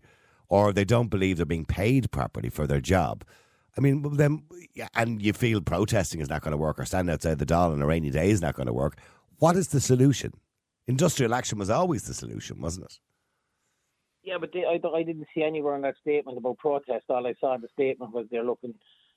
or 0.49 0.73
they 0.73 0.85
don't 0.85 1.09
believe 1.09 1.37
they're 1.37 1.45
being 1.45 1.65
paid 1.65 2.11
properly 2.11 2.49
for 2.49 2.67
their 2.67 2.81
job, 2.81 3.23
I 3.77 3.81
mean, 3.81 4.15
then, 4.17 4.43
and 4.95 5.21
you 5.21 5.33
feel 5.33 5.61
protesting 5.61 6.21
is 6.21 6.29
not 6.29 6.41
going 6.41 6.51
to 6.51 6.57
work 6.57 6.79
or 6.79 6.85
standing 6.85 7.13
outside 7.13 7.39
the 7.39 7.45
Dáil 7.45 7.71
on 7.71 7.81
a 7.81 7.87
rainy 7.87 8.11
day 8.11 8.29
is 8.29 8.41
not 8.41 8.55
going 8.55 8.67
to 8.67 8.73
work, 8.73 8.97
what 9.39 9.55
is 9.55 9.69
the 9.69 9.79
solution? 9.79 10.33
Industrial 10.87 11.33
action 11.33 11.57
was 11.57 11.69
always 11.69 12.03
the 12.03 12.13
solution, 12.13 12.61
wasn't 12.61 12.85
it? 12.85 12.99
Yeah, 14.23 14.37
but 14.39 14.51
they, 14.53 14.63
I, 14.63 14.79
I 14.95 15.03
didn't 15.03 15.27
see 15.33 15.43
anywhere 15.43 15.75
in 15.75 15.81
that 15.81 15.95
statement 16.01 16.37
about 16.37 16.57
protest. 16.57 17.05
All 17.09 17.25
I 17.27 17.33
saw 17.39 17.55
in 17.55 17.61
the 17.61 17.67
statement 17.73 18.13
was 18.13 18.25
they're 18.31 18.43
looking 18.43 18.73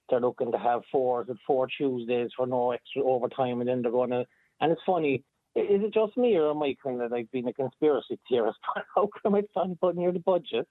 they're 0.09 0.21
looking 0.21 0.53
to 0.53 0.59
have 0.59 0.83
fours 0.91 1.27
and 1.29 1.39
four 1.47 1.67
Tuesdays 1.67 2.31
for 2.37 2.47
no 2.47 2.73
extra 2.73 3.03
overtime, 3.03 3.61
and 3.61 3.69
then 3.69 3.83
they're 3.83 3.91
going 3.91 4.11
to. 4.11 4.25
And 4.61 4.73
it's 4.73 4.81
funny, 4.87 5.25
is 5.55 5.83
it 5.83 5.95
just 5.95 6.17
me 6.17 6.37
or 6.37 6.51
am 6.51 6.63
I 6.63 6.77
kind 6.83 7.01
of 7.01 7.11
like 7.11 7.31
being 7.31 7.49
a 7.49 7.53
conspiracy 7.53 8.19
theorist? 8.29 8.59
How 8.95 9.09
come 9.23 9.35
it's 9.37 9.49
on 9.57 9.79
but 9.81 9.97
near 9.97 10.13
the 10.13 10.19
budget? 10.19 10.67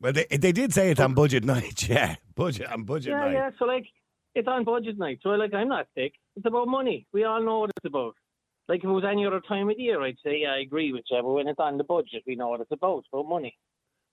Well, 0.00 0.12
they, 0.12 0.24
they 0.24 0.52
did 0.52 0.72
say 0.72 0.90
it 0.90 1.00
on 1.00 1.14
budget 1.14 1.44
night, 1.44 1.88
yeah. 1.88 2.16
Budget 2.34 2.70
on 2.70 2.84
budget 2.84 3.12
yeah, 3.12 3.20
night. 3.20 3.32
yeah. 3.32 3.50
So 3.58 3.64
like, 3.64 3.86
it's 4.34 4.48
on 4.48 4.64
budget 4.64 4.98
night. 4.98 5.20
So 5.22 5.30
like, 5.30 5.54
I'm 5.54 5.68
not 5.68 5.86
sick. 5.94 6.12
It's 6.36 6.46
about 6.46 6.68
money. 6.68 7.06
We 7.12 7.24
all 7.24 7.42
know 7.42 7.60
what 7.60 7.70
it's 7.76 7.86
about. 7.86 8.14
Like 8.68 8.80
if 8.80 8.84
it 8.84 8.88
was 8.88 9.04
any 9.04 9.24
other 9.26 9.40
time 9.40 9.70
of 9.70 9.76
the 9.76 9.82
year, 9.82 10.02
I'd 10.02 10.16
say 10.24 10.40
yeah, 10.42 10.52
I 10.52 10.58
agree 10.58 10.92
with 10.92 11.04
you. 11.10 11.22
But 11.22 11.32
when 11.32 11.48
it's 11.48 11.60
on 11.60 11.78
the 11.78 11.84
budget, 11.84 12.24
we 12.26 12.34
know 12.34 12.48
what 12.48 12.60
it's 12.60 12.72
about. 12.72 12.98
It's 12.98 13.08
about 13.12 13.28
money. 13.28 13.56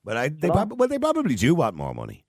But 0.04 0.18
I, 0.18 0.30
they 0.30 0.50
prob- 0.50 0.80
well, 0.80 0.90
they 0.90 1.00
probably 1.00 1.36
do 1.36 1.56
want 1.56 1.76
more 1.76 1.94
money. 1.94 2.26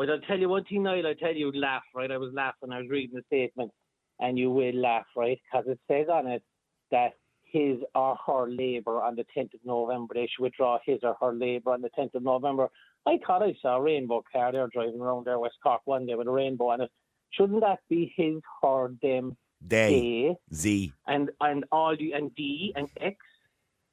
But 0.00 0.08
I'll 0.08 0.20
tell 0.20 0.38
you 0.38 0.48
one 0.48 0.64
thing, 0.64 0.84
Niall. 0.84 1.08
I'll 1.08 1.14
tell 1.14 1.34
you, 1.34 1.52
laugh, 1.52 1.82
right? 1.94 2.10
I 2.10 2.16
was 2.16 2.32
laughing. 2.32 2.72
I 2.72 2.78
was 2.78 2.88
reading 2.88 3.16
the 3.16 3.22
statement, 3.26 3.70
and 4.18 4.38
you 4.38 4.50
will 4.50 4.74
laugh, 4.74 5.04
right? 5.14 5.38
Because 5.44 5.66
it 5.68 5.78
says 5.88 6.06
on 6.10 6.26
it 6.26 6.42
that 6.90 7.12
his 7.42 7.76
or 7.94 8.16
her 8.26 8.48
labour 8.48 9.02
on 9.02 9.14
the 9.14 9.26
10th 9.36 9.52
of 9.52 9.60
November, 9.62 10.14
they 10.14 10.26
should 10.26 10.42
withdraw 10.42 10.78
his 10.86 11.00
or 11.02 11.18
her 11.20 11.34
labour 11.34 11.72
on 11.72 11.82
the 11.82 11.90
10th 11.90 12.14
of 12.14 12.22
November. 12.22 12.68
I 13.04 13.18
thought 13.26 13.42
I 13.42 13.54
saw 13.60 13.76
a 13.76 13.82
rainbow 13.82 14.24
car 14.32 14.52
there 14.52 14.68
driving 14.72 15.02
around 15.02 15.26
there 15.26 15.38
West 15.38 15.56
Cork 15.62 15.82
one 15.84 16.06
day 16.06 16.14
with 16.14 16.28
a 16.28 16.30
rainbow 16.30 16.68
on 16.68 16.80
it. 16.80 16.90
Shouldn't 17.32 17.60
that 17.60 17.80
be 17.90 18.10
his, 18.16 18.36
her, 18.62 18.94
them, 19.02 19.36
They, 19.60 20.30
A, 20.30 20.54
Z. 20.54 20.94
and 21.08 21.28
and 21.42 21.66
all 21.70 21.94
the 21.94 22.12
and 22.12 22.34
D 22.34 22.72
and 22.74 22.88
X 22.98 23.16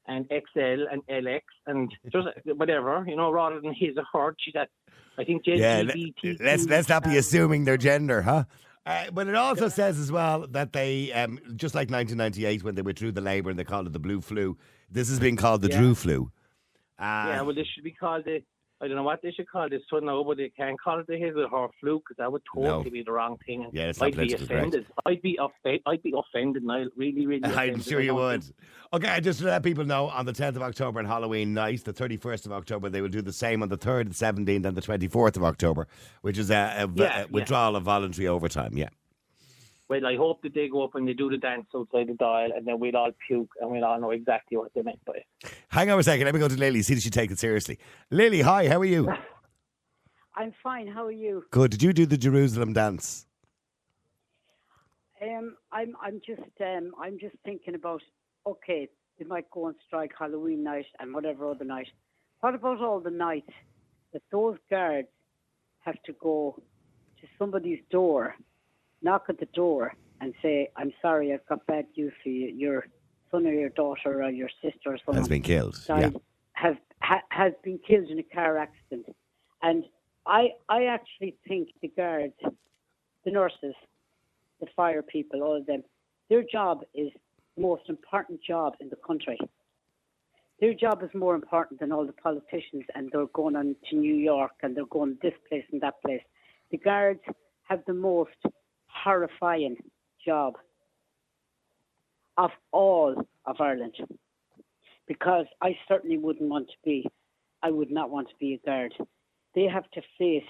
and 0.08 0.26
XL 0.30 0.86
and 0.92 1.06
LX 1.08 1.42
and 1.66 1.94
just 2.12 2.28
whatever, 2.46 3.04
you 3.08 3.16
know, 3.16 3.32
rather 3.32 3.60
than 3.60 3.74
his 3.74 3.98
or 3.98 4.06
her. 4.14 4.36
She's 4.40 4.56
at, 4.56 4.70
I 5.18 5.24
think 5.24 5.44
Yeah, 5.46 5.84
let, 5.86 5.96
LGBT. 5.96 6.42
let's 6.42 6.66
let's 6.66 6.90
not 6.90 7.04
be 7.04 7.12
um, 7.12 7.18
assuming 7.18 7.66
their 7.66 7.78
gender, 7.78 8.22
huh? 8.22 8.46
Uh, 8.86 9.12
but 9.12 9.28
it 9.28 9.36
also 9.36 9.68
says 9.68 10.00
as 10.00 10.12
well 10.14 10.48
that 10.48 10.72
they, 10.72 11.12
um, 11.12 11.38
just 11.58 11.76
like 11.76 11.90
1998 11.90 12.64
when 12.64 12.74
they 12.76 12.82
withdrew 12.82 13.12
the 13.12 13.20
Labour 13.20 13.50
and 13.50 13.60
they 13.60 13.66
called 13.66 13.86
it 13.86 13.92
the 13.92 14.00
blue 14.00 14.22
flu, 14.22 14.58
this 14.90 15.10
has 15.10 15.20
been 15.20 15.36
called 15.36 15.62
the 15.62 15.68
Yeah. 15.70 15.80
Drew 15.80 15.94
flu. 15.94 16.32
Uh, 16.98 17.04
Yeah, 17.28 17.42
well, 17.42 17.54
this 17.54 17.68
should 17.76 17.84
be 17.84 17.92
called 17.92 18.24
the. 18.24 18.42
I 18.80 18.88
don't 18.88 18.96
know 18.96 19.04
what 19.04 19.22
they 19.24 19.32
should 19.32 19.50
call 19.50 19.68
this 19.70 19.82
one 19.90 20.06
now, 20.06 20.24
but 20.24 20.38
they 20.38 20.50
can't 20.50 20.80
call 20.80 21.00
it 21.00 21.08
the 21.08 21.16
or 21.16 21.48
her 21.68 21.68
flu 21.80 21.98
because 22.00 22.18
that 22.18 22.32
would 22.32 22.44
totally 22.54 22.84
No. 22.86 22.90
be 22.92 23.02
the 23.04 23.12
wrong 23.12 23.38
thing. 23.46 23.64
And 23.64 23.74
Yeah, 23.74 23.92
I'd 24.00 24.16
be 24.16 24.28
correct. 24.30 24.42
offended. 24.44 24.86
I'd 25.06 25.22
be 25.24 25.40
offended. 25.42 25.82
I'd 25.88 26.04
be 26.04 26.14
offended, 26.16 26.64
Niall. 26.64 26.90
Really, 26.96 27.26
really. 27.26 27.44
I'm 27.56 27.82
sure 27.82 28.00
you 28.02 28.14
would. 28.14 28.44
think- 28.44 28.56
Okay, 28.94 29.20
just 29.20 29.40
to 29.40 29.46
let 29.48 29.64
people 29.64 29.84
know, 29.84 30.08
on 30.08 30.26
the 30.26 30.32
10th 30.32 30.56
of 30.56 30.62
October 30.62 31.00
and 31.00 31.08
Halloween 31.08 31.54
night, 31.54 31.84
the 31.84 31.92
31st 31.92 32.46
of 32.46 32.54
October, 32.54 32.88
they 32.90 33.02
will 33.02 33.10
do 33.10 33.22
the 33.22 33.34
same 33.34 33.62
on 33.62 33.68
the 33.68 33.78
3rd 33.78 34.02
and 34.06 34.14
17th 34.14 34.66
and 34.66 34.78
the 34.78 34.82
24th 34.82 35.36
of 35.36 35.44
October, 35.44 35.88
which 36.22 36.38
is 36.38 36.50
a, 36.52 36.54
a, 36.56 36.84
a 36.86 36.92
Yeah, 36.96 37.26
withdrawal 37.30 37.76
of 37.76 37.84
voluntary 37.84 38.28
overtime. 38.30 38.78
Yeah. 38.78 38.88
Well, 39.90 40.06
I 40.06 40.18
hope 40.18 40.42
that 40.42 40.54
they 40.54 40.68
go 40.68 40.84
up 40.84 40.96
and 40.96 41.08
they 41.08 41.14
do 41.14 41.30
the 41.30 41.38
dance 41.38 41.68
outside 41.74 42.08
the 42.08 42.14
Dáil, 42.14 42.56
and 42.56 42.68
then 42.68 42.80
we'll 42.80 42.98
all 42.98 43.12
puke 43.26 43.52
and 43.62 43.72
we'll 43.72 43.86
all 43.86 44.00
know 44.00 44.12
exactly 44.12 44.58
what 44.58 44.74
they 44.74 44.82
meant 44.82 45.04
by 45.06 45.14
it. 45.14 45.54
Hang 45.70 45.90
on 45.90 46.00
a 46.00 46.04
second. 46.04 46.26
Let 46.26 46.34
me 46.34 46.42
go 46.42 46.50
to 46.50 46.58
Lily, 46.58 46.82
see 46.82 46.94
if 46.94 47.00
she 47.00 47.10
takes 47.10 47.32
it 47.32 47.40
seriously. 47.40 47.80
Lily, 48.12 48.42
hi, 48.42 48.68
how 48.68 48.80
are 48.80 48.86
you? 48.86 49.10
I'm 50.36 50.54
fine. 50.62 50.88
How 50.88 51.06
are 51.06 51.12
you? 51.12 51.46
Good. 51.52 51.72
Did 51.72 51.82
you 51.82 51.94
do 51.94 52.06
the 52.06 52.18
Jerusalem 52.18 52.74
dance? 52.74 53.26
Um, 55.22 55.56
I'm 55.72 55.96
I'm 56.02 56.22
just 56.26 56.42
um, 56.62 56.92
I'm 57.02 57.18
just 57.20 57.36
thinking 57.44 57.74
about 57.74 58.04
okay, 58.46 58.88
they 59.18 59.26
might 59.26 59.50
go 59.50 59.66
on 59.66 59.76
strike 59.88 60.12
Halloween 60.18 60.64
night 60.64 60.86
and 61.00 61.14
whatever 61.14 61.50
other 61.50 61.66
night. 61.66 61.88
What 62.42 62.54
about 62.54 62.82
all 62.82 63.00
the 63.00 63.10
nights 63.10 63.50
that 64.14 64.22
those 64.32 64.58
guards 64.70 65.08
have 65.80 66.02
to 66.06 66.14
go 66.14 66.62
to 67.22 67.28
somebody's 67.40 67.80
door, 67.90 68.36
knock 69.02 69.26
at 69.30 69.40
the 69.40 69.48
door, 69.48 69.94
and 70.22 70.34
say, 70.42 70.70
"I'm 70.76 70.94
sorry, 71.02 71.34
I've 71.34 71.46
got 71.48 71.66
bad 71.68 71.86
news 71.96 72.14
for 72.24 72.30
you. 72.30 72.48
Your 72.48 72.88
son 73.32 73.46
or 73.46 73.54
your 73.54 73.70
daughter 73.70 74.24
or 74.24 74.30
your 74.30 74.50
sister 74.62 74.94
or 74.94 74.98
someone 75.06 75.18
Has 75.22 75.28
been 75.28 75.42
killed. 75.42 75.78
Yeah. 75.88 76.00
died, 76.00 76.16
have 76.54 76.78
ha, 77.02 77.22
has 77.30 77.54
been 77.64 77.80
killed 77.88 78.10
in 78.10 78.20
a 78.20 78.24
car 78.24 78.58
accident. 78.58 79.16
And 79.62 79.84
I 80.26 80.50
I 80.70 80.86
actually 80.86 81.36
think 81.48 81.70
the 81.82 81.90
guards, 81.90 82.34
the 83.26 83.32
nurses, 83.32 83.76
the 84.60 84.68
fire 84.76 85.02
people, 85.02 85.44
all 85.44 85.56
of 85.56 85.66
them, 85.66 85.84
their 86.30 86.44
job 86.44 86.84
is 86.94 87.12
the 87.56 87.62
most 87.62 87.84
important 87.90 88.42
job 88.42 88.74
in 88.80 88.90
the 88.90 88.96
country. 88.96 89.38
Their 90.60 90.74
job 90.74 91.04
is 91.04 91.10
more 91.14 91.36
important 91.36 91.80
than 91.80 91.92
all 91.92 92.06
the 92.06 92.14
politicians, 92.14 92.86
and 92.96 93.12
they're 93.12 93.28
going 93.28 93.56
on 93.56 93.76
to 93.90 93.96
New 93.96 94.16
York 94.16 94.54
and 94.64 94.76
they're 94.76 94.86
going 94.88 95.18
this 95.22 95.34
place 95.48 95.66
and 95.72 95.82
that 95.82 96.02
place. 96.04 96.22
The 96.72 96.78
guards 96.78 97.22
have 97.70 97.84
the 97.86 97.94
most 97.94 98.40
horrifying 99.04 99.78
job 100.26 100.54
of 102.38 102.52
all 102.72 103.16
of 103.46 103.56
Ireland 103.60 103.96
because 105.08 105.46
I 105.62 105.78
certainly 105.88 106.18
wouldn't 106.18 106.50
want 106.50 106.68
to 106.68 106.76
be, 106.84 107.08
I 107.64 107.72
would 107.72 107.92
not 107.92 108.10
want 108.10 108.30
to 108.30 108.36
be 108.40 108.54
a 108.54 108.66
guard. 108.66 108.94
They 109.56 109.64
have 109.64 109.90
to 109.92 110.02
face 110.18 110.44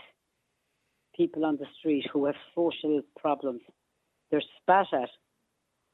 people 1.16 1.46
on 1.46 1.58
the 1.58 1.68
street 1.80 2.06
who 2.12 2.26
have 2.26 2.36
social 2.56 3.02
problems. 3.20 3.62
They're 4.30 4.42
spat 4.62 4.88
at, 4.94 5.10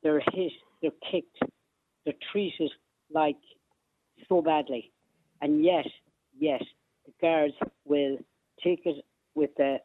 they're 0.02 0.24
hit, 0.32 0.54
they're 0.82 0.92
kicked, 1.12 1.38
they're 2.06 2.14
treated 2.32 2.72
like 3.14 3.38
so 4.28 4.42
badly. 4.42 4.92
And 5.42 5.64
yet, 5.64 5.86
yet, 6.38 6.64
the 7.06 7.12
guards 7.22 7.54
will 7.86 8.18
take 8.64 8.82
it 8.86 9.04
with 9.36 9.52
a, 9.60 9.80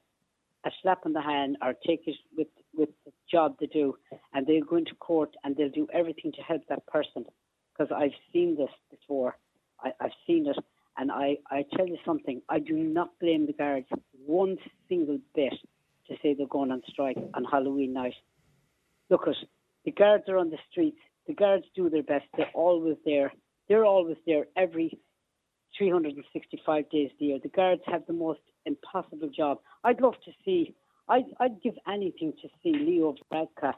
a 0.65 0.71
slap 0.83 1.07
on 1.07 1.13
the 1.13 1.21
hand 1.21 1.57
or 1.63 1.75
take 1.87 2.03
it 2.07 2.17
with, 2.37 2.49
with 2.75 2.89
the 3.05 3.13
job 3.31 3.57
they 3.61 3.67
do 3.67 3.95
and 4.35 4.47
they'll 4.47 4.65
go 4.65 4.77
into 4.77 4.95
court 4.97 5.35
and 5.45 5.57
they'll 5.57 5.71
do 5.71 5.87
everything 5.93 6.33
to 6.33 6.43
help 6.43 6.63
that 6.69 6.87
person 6.87 7.25
because 7.79 7.95
I've 7.97 8.13
seen 8.33 8.57
this 8.57 8.71
before. 8.91 9.37
I, 9.81 9.93
I've 10.01 10.13
seen 10.27 10.47
it, 10.47 10.57
and 10.97 11.13
I, 11.13 11.37
I 11.51 11.65
tell 11.77 11.87
you 11.87 11.99
something. 12.05 12.43
I 12.49 12.59
do 12.59 12.75
not 12.75 13.11
blame 13.21 13.47
the 13.47 13.53
guards 13.53 13.87
one 14.27 14.57
single 14.89 15.19
bit 15.35 15.55
to 16.09 16.15
say 16.23 16.35
they're 16.35 16.47
going 16.47 16.73
on 16.73 16.83
strike 16.89 17.19
on 17.35 17.45
Halloween 17.45 17.93
night. 17.93 18.15
Look 19.11 19.29
at 19.29 19.35
the 19.85 19.93
guards 19.93 20.25
are 20.29 20.39
on 20.39 20.51
the 20.51 20.59
streets. 20.71 20.99
The 21.27 21.35
guards 21.35 21.65
do 21.77 21.89
their 21.89 22.03
best. 22.03 22.25
They're 22.37 22.51
always 22.55 22.97
there. 23.05 23.33
They're 23.69 23.85
always 23.85 24.17
there 24.27 24.47
every 24.57 24.99
365 25.77 26.91
days 26.91 27.11
a 27.21 27.25
year. 27.25 27.39
The 27.43 27.49
guards 27.49 27.83
have 27.87 28.07
the 28.07 28.13
most 28.13 28.41
impossible 28.69 29.31
job. 29.37 29.59
I'd 29.85 30.01
love 30.01 30.15
to 30.25 30.33
see. 30.45 30.75
I'd, 31.09 31.25
I'd 31.41 31.61
give 31.63 31.75
anything 31.91 32.33
to 32.43 32.49
see 32.63 32.73
Leo 32.73 33.15
Varadkar 33.33 33.75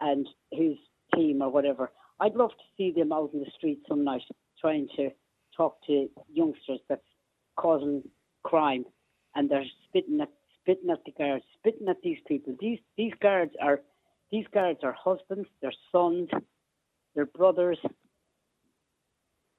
and 0.00 0.26
his 0.50 0.76
team 1.14 1.42
or 1.42 1.50
whatever. 1.50 1.90
I'd 2.20 2.34
love 2.34 2.50
to 2.50 2.64
see 2.76 2.92
them 2.92 3.12
out 3.12 3.30
in 3.34 3.40
the 3.40 3.50
street 3.56 3.80
some 3.88 4.04
night 4.04 4.22
trying 4.60 4.88
to 4.96 5.10
talk 5.56 5.78
to 5.86 6.08
youngsters 6.32 6.80
that's 6.88 7.02
causing 7.56 8.02
crime 8.44 8.84
and 9.34 9.50
they're 9.50 9.64
spitting 9.88 10.20
at 10.20 10.30
spitting 10.60 10.90
at 10.90 11.04
the 11.04 11.12
guards, 11.12 11.44
spitting 11.58 11.88
at 11.88 12.02
these 12.02 12.18
people. 12.26 12.54
These 12.60 12.78
these 12.96 13.12
guards 13.20 13.52
are 13.60 13.80
these 14.30 14.46
guards 14.52 14.80
are 14.82 14.92
husbands, 14.92 15.48
their 15.62 15.72
sons, 15.92 16.28
their 17.14 17.26
brothers. 17.26 17.78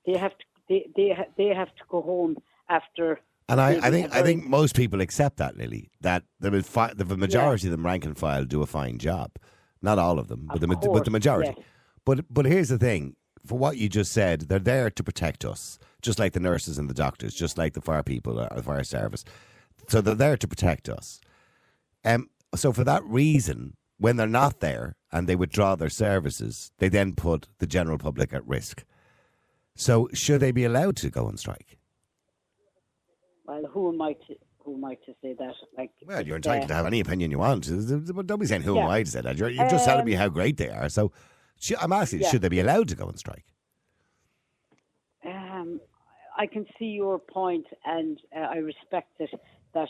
They 0.06 0.18
have 0.18 0.38
to 0.38 0.46
they 0.68 0.90
they, 0.96 1.18
they 1.38 1.56
have 1.56 1.74
to 1.76 1.84
go 1.90 2.02
home 2.02 2.38
after 2.70 3.20
And 3.50 3.60
I, 3.60 3.80
I 3.82 3.90
think 3.90 4.14
I 4.16 4.22
think 4.22 4.46
most 4.46 4.76
people 4.76 5.02
accept 5.02 5.38
that, 5.38 5.58
Lily, 5.58 5.90
that 6.02 6.24
the, 6.40 6.62
fi- 6.64 6.94
the 6.94 7.06
majority 7.18 7.68
of 7.68 7.72
them 7.72 7.86
rank 7.86 8.06
and 8.06 8.18
file 8.18 8.46
do 8.46 8.62
a 8.62 8.66
fine 8.68 8.98
job. 9.00 9.32
Not 9.82 9.98
all 9.98 10.20
of 10.20 10.28
them, 10.28 10.46
but 10.48 10.56
Of 10.56 10.62
the, 10.62 10.68
ma- 10.68 10.76
but 10.76 11.06
the 11.06 11.12
majority. 11.12 11.54
yes. 11.58 11.66
But 12.06 12.26
but 12.34 12.46
here's 12.46 12.70
the 12.70 12.78
thing: 12.78 13.16
for 13.46 13.58
what 13.58 13.78
you 13.78 13.90
just 13.90 14.12
said, 14.12 14.42
they're 14.50 14.60
there 14.60 14.90
to 14.92 15.04
protect 15.04 15.44
us, 15.46 15.80
just 16.02 16.20
like 16.20 16.34
the 16.34 16.40
nurses 16.40 16.78
and 16.78 16.90
the 16.90 16.94
doctors, 16.94 17.34
just 17.34 17.58
like 17.58 17.74
the 17.74 17.82
fire 17.82 18.04
people 18.04 18.40
or 18.40 18.50
the 18.56 18.62
fire 18.64 18.84
service. 18.84 19.26
So 19.88 20.00
they're 20.02 20.16
there 20.16 20.38
to 20.38 20.48
protect 20.48 20.88
us. 20.90 21.20
Um, 22.06 22.30
so 22.56 22.72
for 22.72 22.84
that 22.84 23.04
reason, 23.06 23.76
when 23.98 24.18
they're 24.18 24.28
not 24.28 24.60
there 24.60 24.96
and 25.12 25.28
they 25.28 25.36
withdraw 25.36 25.76
their 25.76 25.90
services, 25.90 26.72
they 26.78 26.90
then 26.90 27.16
put 27.16 27.48
the 27.60 27.68
general 27.68 27.98
public 27.98 28.34
at 28.34 28.46
risk. 28.48 28.84
So 29.76 30.08
should 30.14 30.42
they 30.42 30.52
be 30.52 30.66
allowed 30.66 30.98
to 30.98 31.10
go 31.10 31.26
on 31.28 31.38
strike? 31.38 31.78
Well 33.50 33.64
who 33.74 33.92
am 33.94 34.02
I 34.02 34.14
to 34.14 34.36
who 34.64 34.76
am 34.76 34.86
I 34.86 34.96
to 35.06 35.14
say 35.22 35.34
that? 35.40 35.54
Like 35.78 35.92
Well, 36.06 36.26
you're 36.26 36.36
entitled 36.36 36.66
uh, 36.66 36.68
to 36.68 36.74
have 36.76 36.86
any 36.86 37.00
opinion 37.00 37.32
you 37.32 37.40
want. 37.40 37.68
But 38.16 38.28
Don't 38.28 38.40
be 38.40 38.46
saying 38.46 38.62
who 38.62 38.78
am 38.78 38.88
I 38.90 39.04
to 39.04 39.10
say 39.10 39.22
that. 39.22 39.38
You're, 39.38 39.50
you're 39.50 39.70
just 39.70 39.86
telling 39.86 40.06
me 40.06 40.14
Um, 40.16 40.20
how 40.20 40.30
great 40.30 40.58
they 40.58 40.70
are. 40.70 40.90
So 40.90 41.12
sh- 41.60 41.80
I'm 41.82 41.94
asking, 41.94 42.22
yeah. 42.22 42.30
should 42.30 42.42
they 42.44 42.50
be 42.50 42.60
allowed 42.60 42.88
to 42.90 42.96
go 42.96 43.06
on 43.06 43.16
strike? 43.18 43.46
Um, 45.26 45.80
I 46.38 46.46
can 46.46 46.66
see 46.78 46.86
your 46.86 47.20
point, 47.20 47.66
and 47.86 48.20
uh, 48.36 48.40
I 48.42 48.58
respect 48.58 49.12
it 49.20 49.30
that 49.74 49.90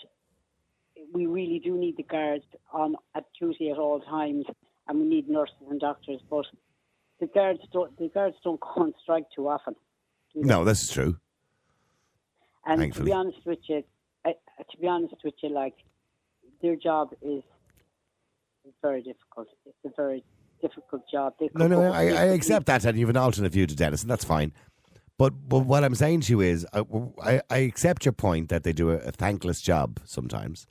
we 1.13 1.25
really 1.25 1.59
do 1.59 1.77
need 1.77 1.97
the 1.97 2.03
guards 2.03 2.45
on 2.73 2.95
at 3.15 3.25
duty 3.39 3.69
at 3.71 3.77
all 3.77 3.99
times, 4.01 4.45
and 4.87 4.99
we 4.99 5.05
need 5.05 5.29
nurses 5.29 5.55
and 5.69 5.79
doctors. 5.79 6.21
But 6.29 6.45
the 7.19 7.27
guards 7.27 7.59
don't 7.73 7.95
the 7.97 8.09
guards 8.09 8.37
don't 8.43 8.59
go 8.59 8.69
on 8.77 8.93
strike 9.03 9.25
too 9.35 9.47
often. 9.47 9.75
No, 10.35 10.63
this 10.63 10.83
is 10.83 10.89
true. 10.91 11.17
And 12.65 12.93
to 12.93 13.03
be 13.03 13.11
honest 13.11 13.39
with 13.45 13.59
you, 13.67 13.83
I, 14.25 14.31
to 14.69 14.77
be 14.79 14.87
honest 14.87 15.15
with 15.23 15.33
you, 15.41 15.49
like 15.49 15.75
their 16.61 16.75
job 16.75 17.09
is 17.21 17.43
very 18.81 19.01
difficult. 19.01 19.47
It's 19.65 19.77
a 19.85 19.89
very 19.95 20.23
difficult 20.61 21.03
job. 21.11 21.33
They 21.39 21.49
No, 21.53 21.67
no, 21.67 21.91
I, 21.91 22.07
I 22.07 22.23
accept 22.25 22.65
that, 22.67 22.85
and 22.85 22.97
you 22.97 23.05
have 23.05 23.15
an 23.15 23.21
alternate 23.21 23.51
view 23.51 23.65
to 23.65 23.75
Dennis, 23.75 24.01
and 24.01 24.11
that's 24.11 24.25
fine. 24.25 24.51
But 25.17 25.33
but 25.49 25.59
what 25.59 25.83
I'm 25.83 25.95
saying 25.95 26.21
to 26.21 26.33
you 26.33 26.41
is, 26.41 26.65
I, 26.73 26.83
I, 27.21 27.41
I 27.49 27.57
accept 27.59 28.05
your 28.05 28.13
point 28.13 28.49
that 28.49 28.63
they 28.63 28.73
do 28.73 28.91
a, 28.91 28.97
a 28.97 29.11
thankless 29.11 29.61
job 29.61 29.99
sometimes, 30.05 30.67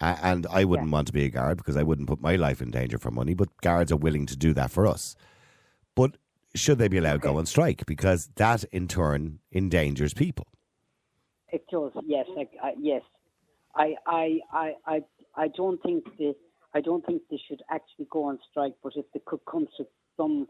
uh, 0.00 0.16
and 0.22 0.46
I 0.50 0.64
wouldn't 0.64 0.90
want 0.90 1.06
to 1.08 1.12
be 1.12 1.24
a 1.24 1.30
guard 1.30 1.58
because 1.58 1.76
I 1.76 1.82
wouldn't 1.82 2.08
put 2.08 2.20
my 2.20 2.36
life 2.36 2.60
in 2.60 2.70
danger 2.70 2.98
for 2.98 3.10
money. 3.10 3.34
But 3.34 3.48
guards 3.60 3.92
are 3.92 3.96
willing 3.96 4.26
to 4.26 4.36
do 4.36 4.52
that 4.54 4.70
for 4.70 4.86
us. 4.86 5.16
But 5.94 6.16
should 6.54 6.78
they 6.78 6.88
be 6.88 6.98
allowed 6.98 7.14
to 7.14 7.18
go 7.18 7.38
on 7.38 7.46
strike 7.46 7.84
because 7.86 8.28
that 8.36 8.64
in 8.64 8.88
turn 8.88 9.40
endangers 9.52 10.14
people? 10.14 10.46
It 11.50 11.64
does, 11.70 11.92
yes, 12.06 12.26
I, 12.36 12.48
I, 12.68 12.72
yes. 12.80 13.02
I, 13.74 13.94
I, 14.06 14.38
I, 14.52 14.72
I, 14.86 15.00
I 15.36 15.48
don't 15.48 15.80
think 15.82 16.04
they, 16.18 16.34
I 16.74 16.80
don't 16.80 17.04
think 17.06 17.22
they 17.30 17.40
should 17.48 17.62
actually 17.70 18.06
go 18.10 18.24
on 18.24 18.38
strike. 18.50 18.74
But 18.82 18.92
if 18.96 19.06
they 19.14 19.20
could 19.24 19.40
come 19.50 19.66
to 19.76 19.84
some, 20.16 20.48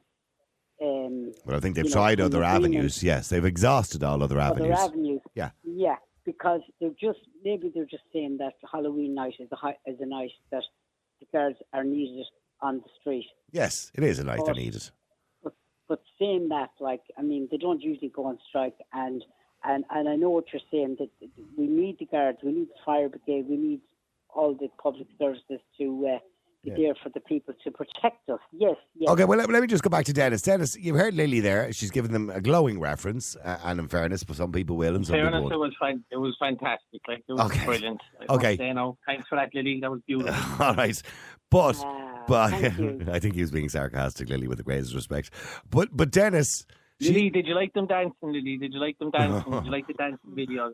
um, 0.82 1.32
Well, 1.44 1.56
I 1.56 1.60
think 1.60 1.76
they've 1.76 1.84
you 1.84 1.90
know, 1.90 1.94
tried 1.94 2.20
other 2.20 2.42
avenues. 2.42 3.02
Yes, 3.02 3.28
they've 3.28 3.44
exhausted 3.44 4.02
all 4.02 4.22
other 4.22 4.40
avenues. 4.40 4.72
Other 4.78 4.82
avenues. 4.90 5.20
Yeah. 5.34 5.50
Yeah, 5.64 5.96
because 6.24 6.60
they're 6.80 6.90
just 7.00 7.20
maybe 7.44 7.70
they're 7.74 7.84
just 7.84 8.04
saying 8.12 8.38
that 8.38 8.54
Halloween 8.70 9.14
night 9.14 9.34
is 9.38 9.48
a 9.52 9.68
is 9.90 9.98
a 10.00 10.06
night 10.06 10.30
that 10.50 10.62
the 11.20 11.26
guards 11.32 11.58
are 11.72 11.84
needed 11.84 12.26
on 12.60 12.78
the 12.78 12.88
street. 13.00 13.26
Yes, 13.52 13.92
it 13.94 14.02
is 14.04 14.18
a 14.18 14.24
night 14.24 14.40
they're 14.44 14.54
But- 14.54 14.56
needed. 14.60 14.90
But 15.42 15.54
but 15.88 16.02
saying 16.18 16.48
that, 16.48 16.70
like 16.80 17.02
I 17.16 17.22
mean, 17.22 17.48
they 17.50 17.56
don't 17.56 17.82
usually 17.82 18.10
go 18.10 18.26
on 18.26 18.38
strike, 18.48 18.76
and 18.92 19.24
and 19.68 19.84
and 19.90 20.08
I 20.08 20.16
know 20.16 20.30
what 20.30 20.46
you're 20.52 20.62
saying 20.72 20.96
that 20.98 21.10
we 21.56 21.66
need 21.66 21.98
the 22.00 22.06
guards, 22.06 22.38
we 22.42 22.52
need 22.52 22.68
the 22.68 22.80
fire 22.84 23.08
brigade, 23.08 23.46
we 23.48 23.56
need 23.56 23.80
all 24.34 24.54
the 24.54 24.68
public 24.82 25.06
services 25.18 25.60
to 25.78 26.08
uh, 26.14 26.18
be 26.64 26.70
there 26.70 26.94
for 27.02 27.08
the 27.10 27.20
people 27.20 27.54
to 27.64 27.70
protect 27.70 28.28
us. 28.28 28.40
Yes, 28.52 28.74
yes. 28.96 29.08
Okay, 29.10 29.24
well, 29.24 29.38
let, 29.38 29.48
let 29.50 29.62
me 29.62 29.68
just 29.68 29.82
go 29.82 29.88
back 29.90 30.04
to 30.06 30.12
Dennis. 30.12 30.42
Dennis, 30.42 30.76
you've 30.76 30.96
heard 30.96 31.14
Lily 31.14 31.40
there. 31.40 31.72
She's 31.72 31.90
given 31.90 32.12
them 32.12 32.28
a 32.30 32.40
glowing 32.40 32.78
reference, 32.80 33.36
uh, 33.36 33.58
and 33.64 33.78
in 33.78 33.88
fairness, 33.88 34.24
but 34.24 34.36
some 34.36 34.50
people 34.52 34.76
will 34.76 34.94
and 34.96 35.06
some 35.06 35.14
fairness, 35.14 35.38
people 35.40 35.52
it 35.52 35.56
won't. 35.58 35.60
was 35.70 35.74
fan- 35.80 36.04
it 36.10 36.16
was 36.16 36.36
fantastic. 36.38 37.00
Like 37.06 37.22
it 37.28 37.32
was 37.32 37.40
Okay. 37.50 37.64
brilliant. 37.64 38.00
I 38.28 38.34
Okay. 38.34 38.56
say, 38.56 38.72
no, 38.72 38.98
thanks 39.06 39.26
for 39.28 39.36
that, 39.36 39.50
Lily. 39.54 39.78
That 39.80 39.90
was 39.90 40.00
beautiful. 40.06 40.34
All 40.64 40.74
right, 40.74 41.00
but 41.50 41.76
Ah, 41.84 42.24
but. 42.28 42.52
I 43.08 43.18
think 43.20 43.34
he 43.34 43.40
was 43.40 43.50
being 43.50 43.68
sarcastic, 43.70 44.28
Lily, 44.28 44.48
with 44.48 44.58
the 44.58 44.64
greatest 44.64 44.94
respect. 44.94 45.30
But 45.70 45.96
but 45.96 46.10
Dennis, 46.10 46.66
she, 47.00 47.12
Lily, 47.12 47.30
did 47.30 47.46
you 47.46 47.54
like 47.54 47.72
them 47.74 47.86
dancing, 47.86 48.32
Lily? 48.32 48.56
Did 48.56 48.72
you 48.72 48.80
like 48.80 48.98
them 48.98 49.10
dancing? 49.10 49.52
did 49.52 49.64
you 49.64 49.70
like 49.76 49.86
the 49.86 49.94
dancing 49.94 50.30
videos? 50.30 50.72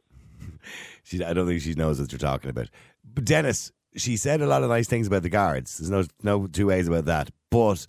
she 1.02 1.23
I 1.23 1.33
don't 1.33 1.47
think 1.47 1.61
she 1.61 1.75
knows 1.75 2.00
what 2.00 2.12
you're 2.12 2.19
talking 2.19 2.50
about. 2.50 2.71
But 3.04 3.25
Dennis, 3.25 3.73
she 3.97 4.16
said 4.16 4.40
a 4.40 4.47
lot 4.47 4.62
of 4.62 4.71
nice 4.71 4.88
things 4.88 5.07
about 5.07 5.23
the 5.23 5.28
guards. 5.28 5.78
There's 5.78 5.90
no 5.90 6.04
no 6.23 6.47
two 6.47 6.66
ways 6.66 6.88
about 6.88 7.04
that. 7.07 7.31
But 7.50 7.87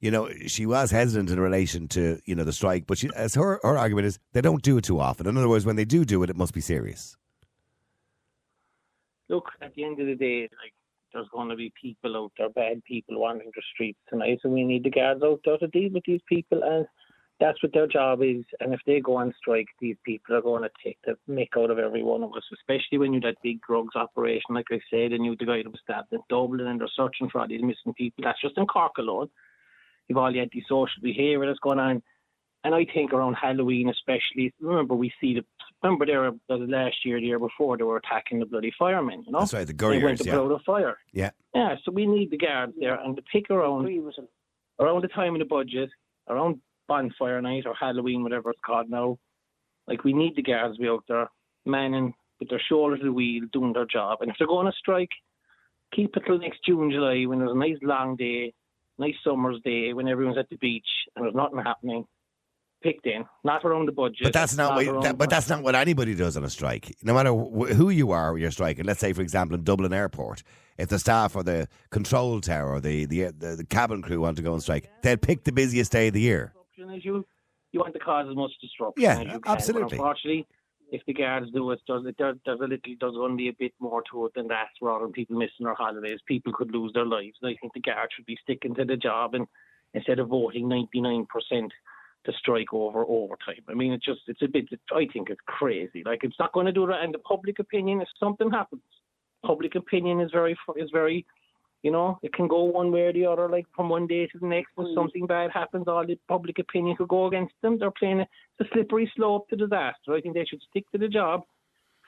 you 0.00 0.10
know, 0.10 0.30
she 0.46 0.66
was 0.66 0.90
hesitant 0.90 1.30
in 1.30 1.40
relation 1.40 1.88
to 1.88 2.20
you 2.24 2.34
know 2.34 2.44
the 2.44 2.52
strike. 2.52 2.86
But 2.86 2.98
she, 2.98 3.10
as 3.14 3.34
her 3.34 3.60
her 3.62 3.78
argument 3.78 4.06
is, 4.06 4.18
they 4.32 4.40
don't 4.40 4.62
do 4.62 4.78
it 4.78 4.84
too 4.84 5.00
often. 5.00 5.26
In 5.26 5.36
other 5.36 5.48
words, 5.48 5.66
when 5.66 5.76
they 5.76 5.84
do 5.84 6.04
do 6.04 6.22
it, 6.22 6.30
it 6.30 6.36
must 6.36 6.54
be 6.54 6.60
serious. 6.60 7.16
Look, 9.28 9.50
at 9.60 9.74
the 9.74 9.84
end 9.84 10.00
of 10.00 10.06
the 10.06 10.14
day, 10.14 10.42
like 10.42 10.72
there's 11.12 11.28
going 11.32 11.48
to 11.48 11.56
be 11.56 11.72
people 11.80 12.16
out 12.16 12.32
there, 12.38 12.48
bad 12.50 12.84
people 12.84 13.20
wandering 13.20 13.50
the 13.54 13.62
streets 13.74 13.98
tonight, 14.08 14.38
and 14.44 14.52
we 14.52 14.64
need 14.64 14.84
the 14.84 14.90
guards 14.90 15.22
out 15.22 15.40
there 15.44 15.58
to 15.58 15.66
deal 15.68 15.90
with 15.92 16.04
these 16.06 16.20
people, 16.28 16.62
and 16.62 16.86
that's 17.38 17.62
what 17.62 17.72
their 17.72 17.86
job 17.86 18.22
is. 18.22 18.44
And 18.60 18.72
if 18.72 18.80
they 18.86 19.00
go 19.00 19.16
on 19.16 19.34
strike, 19.38 19.68
these 19.80 19.96
people 20.04 20.36
are 20.36 20.42
going 20.42 20.62
to 20.62 20.70
take 20.82 20.98
the 21.04 21.16
mick 21.30 21.48
out 21.56 21.70
of 21.70 21.78
every 21.78 22.02
one 22.02 22.22
of 22.22 22.32
us, 22.32 22.44
especially 22.52 22.98
when 22.98 23.12
you 23.12 23.20
that 23.20 23.36
big 23.42 23.60
drugs 23.60 23.94
operation, 23.94 24.54
like 24.54 24.66
I 24.70 24.80
said, 24.90 25.12
and 25.12 25.24
you 25.24 25.36
the 25.36 25.44
guy 25.44 25.62
that 25.62 25.70
was 25.70 25.80
stabbed 25.82 26.12
in 26.12 26.20
Dublin, 26.30 26.66
and 26.66 26.80
they're 26.80 26.88
searching 26.96 27.28
for 27.28 27.40
all 27.40 27.48
these 27.48 27.62
missing 27.62 27.94
people. 27.94 28.24
That's 28.24 28.40
just 28.40 28.56
in 28.56 28.66
Cork 28.66 28.92
alone. 28.98 29.28
You've 30.08 30.18
all 30.18 30.32
the 30.32 30.40
antisocial 30.40 31.02
behaviour 31.02 31.46
that's 31.46 31.58
going 31.58 31.78
on. 31.78 32.02
And 32.64 32.74
I 32.74 32.84
think 32.84 33.12
around 33.12 33.34
Halloween, 33.34 33.88
especially, 33.88 34.52
remember 34.60 34.94
we 34.94 35.12
see 35.20 35.34
the 35.34 35.44
remember 35.82 36.06
there 36.06 36.32
the 36.48 36.56
last 36.56 36.96
year, 37.04 37.20
the 37.20 37.26
year 37.26 37.38
before, 37.38 37.76
they 37.76 37.84
were 37.84 37.98
attacking 37.98 38.40
the 38.40 38.46
bloody 38.46 38.72
firemen. 38.76 39.22
You 39.24 39.32
know, 39.32 39.40
That's 39.40 39.54
right, 39.54 39.66
the 39.66 39.72
they 39.72 40.02
went 40.02 40.18
to 40.18 40.24
yeah. 40.24 40.32
put 40.32 40.52
out 40.52 40.60
a 40.60 40.64
fire. 40.64 40.96
Yeah. 41.12 41.30
Yeah, 41.54 41.76
so 41.84 41.92
we 41.92 42.06
need 42.06 42.30
the 42.30 42.38
guards 42.38 42.72
there 42.80 42.94
and 42.94 43.14
to 43.14 43.22
pick 43.22 43.50
around 43.50 43.82
agree 43.82 44.00
with 44.00 44.16
them. 44.16 44.26
around 44.80 45.02
the 45.02 45.08
time 45.08 45.34
of 45.34 45.38
the 45.38 45.44
budget, 45.44 45.90
around 46.28 46.60
bonfire 46.88 47.40
night 47.42 47.64
or 47.66 47.74
Halloween, 47.74 48.22
whatever 48.22 48.50
it's 48.50 48.60
called 48.64 48.88
now. 48.88 49.18
Like 49.86 50.04
we 50.04 50.12
need 50.12 50.34
the 50.36 50.42
guards 50.42 50.76
to 50.76 50.82
be 50.82 50.88
out 50.88 51.04
there, 51.08 51.28
manning 51.64 52.14
with 52.40 52.48
their 52.50 52.62
shoulders 52.68 53.00
to 53.00 53.06
the 53.06 53.12
wheel, 53.12 53.44
doing 53.52 53.72
their 53.72 53.86
job. 53.86 54.18
And 54.20 54.30
if 54.30 54.36
they're 54.38 54.46
going 54.46 54.66
to 54.66 54.72
strike, 54.78 55.10
keep 55.94 56.16
it 56.16 56.22
till 56.26 56.38
next 56.38 56.60
June, 56.64 56.90
July, 56.90 57.24
when 57.24 57.38
there's 57.38 57.52
a 57.52 57.58
nice 57.58 57.78
long 57.82 58.16
day, 58.16 58.52
nice 58.98 59.14
summer's 59.24 59.60
day, 59.64 59.92
when 59.92 60.08
everyone's 60.08 60.38
at 60.38 60.48
the 60.50 60.56
beach 60.56 60.86
and 61.14 61.24
there's 61.24 61.34
nothing 61.34 61.58
happening. 61.58 62.04
Pick 62.82 63.00
in, 63.04 63.24
not 63.42 63.64
around 63.64 63.86
the 63.86 63.92
budget. 63.92 64.18
But 64.22 64.32
that's 64.34 64.54
not 64.54 64.76
what. 64.76 65.02
That, 65.02 65.18
but 65.18 65.30
that's 65.30 65.48
not 65.48 65.62
what 65.62 65.74
anybody 65.74 66.14
does 66.14 66.36
on 66.36 66.44
a 66.44 66.50
strike. 66.50 66.94
No 67.02 67.14
matter 67.14 67.32
wh- 67.32 67.74
who 67.74 67.88
you 67.88 68.10
are, 68.10 68.32
when 68.32 68.42
you're 68.42 68.50
striking. 68.50 68.84
Let's 68.84 69.00
say, 69.00 69.14
for 69.14 69.22
example, 69.22 69.56
in 69.56 69.64
Dublin 69.64 69.94
Airport, 69.94 70.42
if 70.76 70.90
the 70.90 70.98
staff 70.98 71.34
or 71.34 71.42
the 71.42 71.68
control 71.90 72.38
tower 72.42 72.74
or 72.74 72.80
the 72.80 73.06
the, 73.06 73.32
the, 73.36 73.56
the 73.56 73.64
cabin 73.64 74.02
crew 74.02 74.20
want 74.20 74.36
to 74.36 74.42
go 74.42 74.52
on 74.52 74.60
strike, 74.60 74.90
they'll 75.02 75.16
pick 75.16 75.44
the 75.44 75.52
busiest 75.52 75.90
day 75.90 76.08
of 76.08 76.14
the 76.14 76.20
year. 76.20 76.52
Disruption 76.76 76.96
as 76.96 77.04
you 77.04 77.24
you 77.72 77.80
want 77.80 77.92
to 77.94 78.00
cause 78.00 78.26
as 78.30 78.36
much 78.36 78.52
disruption 78.60 79.02
Yeah, 79.02 79.18
as 79.20 79.24
you 79.24 79.40
can. 79.40 79.52
absolutely. 79.52 79.82
But 79.82 79.92
unfortunately, 79.92 80.46
if 80.92 81.02
the 81.06 81.12
guards 81.12 81.50
do 81.52 81.70
it, 81.72 81.80
there's, 81.88 82.04
there, 82.16 82.34
there's 82.46 82.60
a 82.60 82.62
little, 82.62 82.78
there's 83.00 83.14
going 83.14 83.32
to 83.32 83.36
be 83.36 83.48
a 83.48 83.56
bit 83.58 83.72
more 83.80 84.02
to 84.12 84.26
it 84.26 84.32
than 84.34 84.48
that. 84.48 84.68
Rather 84.80 85.04
than 85.04 85.12
people 85.12 85.36
missing 85.36 85.64
their 85.64 85.74
holidays, 85.74 86.20
people 86.26 86.52
could 86.52 86.70
lose 86.70 86.92
their 86.94 87.04
lives. 87.04 87.36
And 87.42 87.50
I 87.50 87.56
think 87.60 87.72
the 87.74 87.80
guards 87.80 88.12
should 88.14 88.24
be 88.24 88.38
sticking 88.42 88.74
to 88.76 88.84
the 88.84 88.96
job 88.96 89.34
and 89.34 89.46
instead 89.94 90.20
of 90.20 90.28
voting 90.28 90.68
99% 90.68 91.26
to 91.50 92.32
strike 92.38 92.72
over 92.72 93.04
overtime. 93.06 93.62
I 93.68 93.74
mean, 93.74 93.92
it's 93.92 94.04
just 94.04 94.20
it's 94.26 94.42
a 94.42 94.48
bit. 94.48 94.68
I 94.94 95.06
think 95.12 95.28
it's 95.30 95.40
crazy. 95.46 96.02
Like 96.04 96.20
it's 96.22 96.38
not 96.38 96.52
going 96.52 96.66
to 96.66 96.72
do 96.72 96.86
that. 96.86 97.02
And 97.02 97.12
the 97.12 97.18
public 97.18 97.58
opinion, 97.58 98.00
if 98.00 98.08
something 98.18 98.50
happens, 98.50 98.82
public 99.44 99.74
opinion 99.74 100.20
is 100.20 100.30
very 100.32 100.56
is 100.76 100.90
very 100.92 101.26
you 101.86 101.92
know, 101.92 102.18
it 102.20 102.32
can 102.32 102.48
go 102.48 102.64
one 102.64 102.90
way 102.90 103.02
or 103.02 103.12
the 103.12 103.24
other, 103.24 103.48
like 103.48 103.64
from 103.76 103.88
one 103.88 104.08
day 104.08 104.26
to 104.26 104.38
the 104.40 104.46
next. 104.48 104.72
When 104.74 104.88
mm. 104.88 104.94
something 104.96 105.24
bad 105.24 105.52
happens, 105.52 105.86
all 105.86 106.04
the 106.04 106.18
public 106.26 106.58
opinion 106.58 106.96
could 106.96 107.06
go 107.06 107.28
against 107.28 107.54
them. 107.62 107.78
They're 107.78 107.92
playing 107.92 108.18
a, 108.18 108.26
it's 108.58 108.68
a 108.68 108.74
slippery 108.74 109.08
slope 109.14 109.48
to 109.50 109.56
disaster. 109.56 110.12
I 110.12 110.20
think 110.20 110.34
they 110.34 110.44
should 110.44 110.62
stick 110.68 110.90
to 110.90 110.98
the 110.98 111.06
job, 111.06 111.42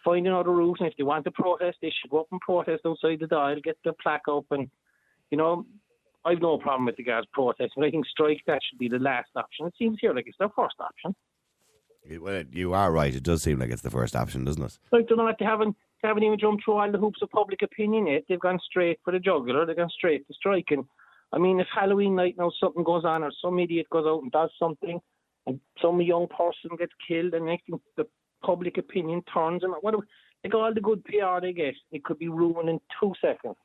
find 0.04 0.26
another 0.26 0.50
route, 0.50 0.78
and 0.80 0.88
if 0.88 0.96
they 0.96 1.04
want 1.04 1.26
to 1.26 1.30
protest, 1.30 1.76
they 1.80 1.92
should 1.92 2.10
go 2.10 2.22
up 2.22 2.26
and 2.32 2.40
protest 2.40 2.82
outside 2.84 3.20
the 3.20 3.26
Dáil, 3.26 3.62
get 3.62 3.78
the 3.84 3.92
plaque 4.02 4.26
up, 4.28 4.46
and 4.50 4.68
you 5.30 5.38
know, 5.38 5.64
I've 6.24 6.42
no 6.42 6.58
problem 6.58 6.86
with 6.86 6.96
the 6.96 7.04
guys 7.04 7.22
protesting. 7.32 7.68
But 7.76 7.86
I 7.86 7.90
think 7.92 8.06
strike 8.08 8.42
that 8.48 8.58
should 8.68 8.80
be 8.80 8.88
the 8.88 8.98
last 8.98 9.30
option. 9.36 9.68
It 9.68 9.74
seems 9.78 9.98
here 10.00 10.12
like 10.12 10.26
it's 10.26 10.38
their 10.38 10.50
first 10.56 10.74
option. 10.80 11.14
Well, 12.20 12.42
you 12.50 12.72
are 12.72 12.90
right. 12.90 13.14
It 13.14 13.22
does 13.22 13.44
seem 13.44 13.60
like 13.60 13.70
it's 13.70 13.82
the 13.82 13.92
first 13.92 14.16
option, 14.16 14.44
doesn't 14.44 14.64
it? 14.64 14.76
Like 14.90 15.06
they're 15.06 15.16
not 15.16 15.38
they 15.38 15.44
haven't 15.44 15.76
they 16.02 16.08
haven't 16.08 16.22
even 16.22 16.38
jumped 16.38 16.64
through 16.64 16.74
all 16.74 16.90
the 16.90 16.98
hoops 16.98 17.22
of 17.22 17.30
public 17.30 17.62
opinion 17.62 18.06
yet. 18.06 18.24
They've 18.28 18.38
gone 18.38 18.60
straight 18.64 19.00
for 19.04 19.12
the 19.12 19.18
jugular. 19.18 19.66
They've 19.66 19.76
gone 19.76 19.90
straight 19.90 20.26
to 20.26 20.34
striking. 20.34 20.86
I 21.32 21.38
mean, 21.38 21.60
if 21.60 21.66
Halloween 21.74 22.14
night 22.14 22.36
now 22.38 22.50
something 22.60 22.84
goes 22.84 23.04
on 23.04 23.22
or 23.22 23.32
some 23.42 23.58
idiot 23.58 23.86
goes 23.90 24.06
out 24.06 24.22
and 24.22 24.32
does 24.32 24.50
something, 24.58 25.00
and 25.46 25.60
some 25.82 26.00
young 26.00 26.26
person 26.28 26.76
gets 26.78 26.92
killed, 27.06 27.34
and 27.34 27.46
next 27.46 27.66
thing 27.66 27.80
the 27.96 28.06
public 28.44 28.78
opinion 28.78 29.22
turns, 29.32 29.62
and 29.64 29.74
what 29.80 29.92
do- 29.92 30.02
like 30.44 30.54
all 30.54 30.72
the 30.72 30.80
good 30.80 31.04
PR 31.04 31.40
they 31.40 31.52
get, 31.52 31.74
it 31.90 32.04
could 32.04 32.18
be 32.18 32.28
ruined 32.28 32.68
in 32.68 32.80
two 33.00 33.12
seconds. 33.20 33.56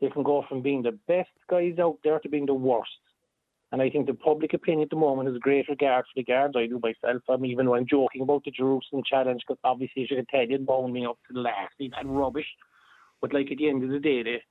They 0.00 0.10
can 0.10 0.22
go 0.22 0.44
from 0.48 0.62
being 0.62 0.82
the 0.82 0.98
best 1.08 1.30
guys 1.48 1.78
out 1.78 1.98
there 2.04 2.20
to 2.20 2.28
being 2.28 2.46
the 2.46 2.54
worst. 2.54 2.90
And 3.74 3.82
I 3.82 3.90
think 3.90 4.06
the 4.06 4.14
public 4.14 4.54
opinion 4.54 4.84
at 4.84 4.90
the 4.90 4.96
moment 4.96 5.28
is 5.28 5.36
great 5.38 5.68
regard 5.68 6.04
for 6.04 6.12
the 6.14 6.22
guards. 6.22 6.54
I 6.56 6.68
do 6.68 6.80
myself. 6.80 7.22
I'm 7.28 7.44
even 7.44 7.66
I'm 7.66 7.84
joking 7.84 8.22
about 8.22 8.44
the 8.44 8.52
Jerusalem 8.52 9.02
challenge 9.04 9.42
because 9.44 9.58
obviously, 9.64 10.04
as 10.04 10.10
you 10.12 10.16
can 10.18 10.26
tell, 10.26 10.46
it 10.48 10.64
wound 10.64 10.92
me 10.92 11.04
up 11.04 11.18
to 11.26 11.34
the 11.34 11.40
last. 11.40 11.74
Had 11.80 12.06
rubbish. 12.06 12.46
But 13.20 13.34
like 13.34 13.50
at 13.50 13.58
the 13.58 13.68
end 13.68 13.82
of 13.82 13.90
the 13.90 13.98
day, 13.98 14.22
they 14.22 14.42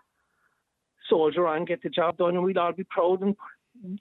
soldier 1.10 1.48
on, 1.48 1.64
get 1.64 1.82
the 1.82 1.88
job 1.88 2.18
done, 2.18 2.36
and 2.36 2.44
we'd 2.44 2.58
all 2.58 2.74
be 2.74 2.84
proud 2.84 3.22
and 3.22 3.34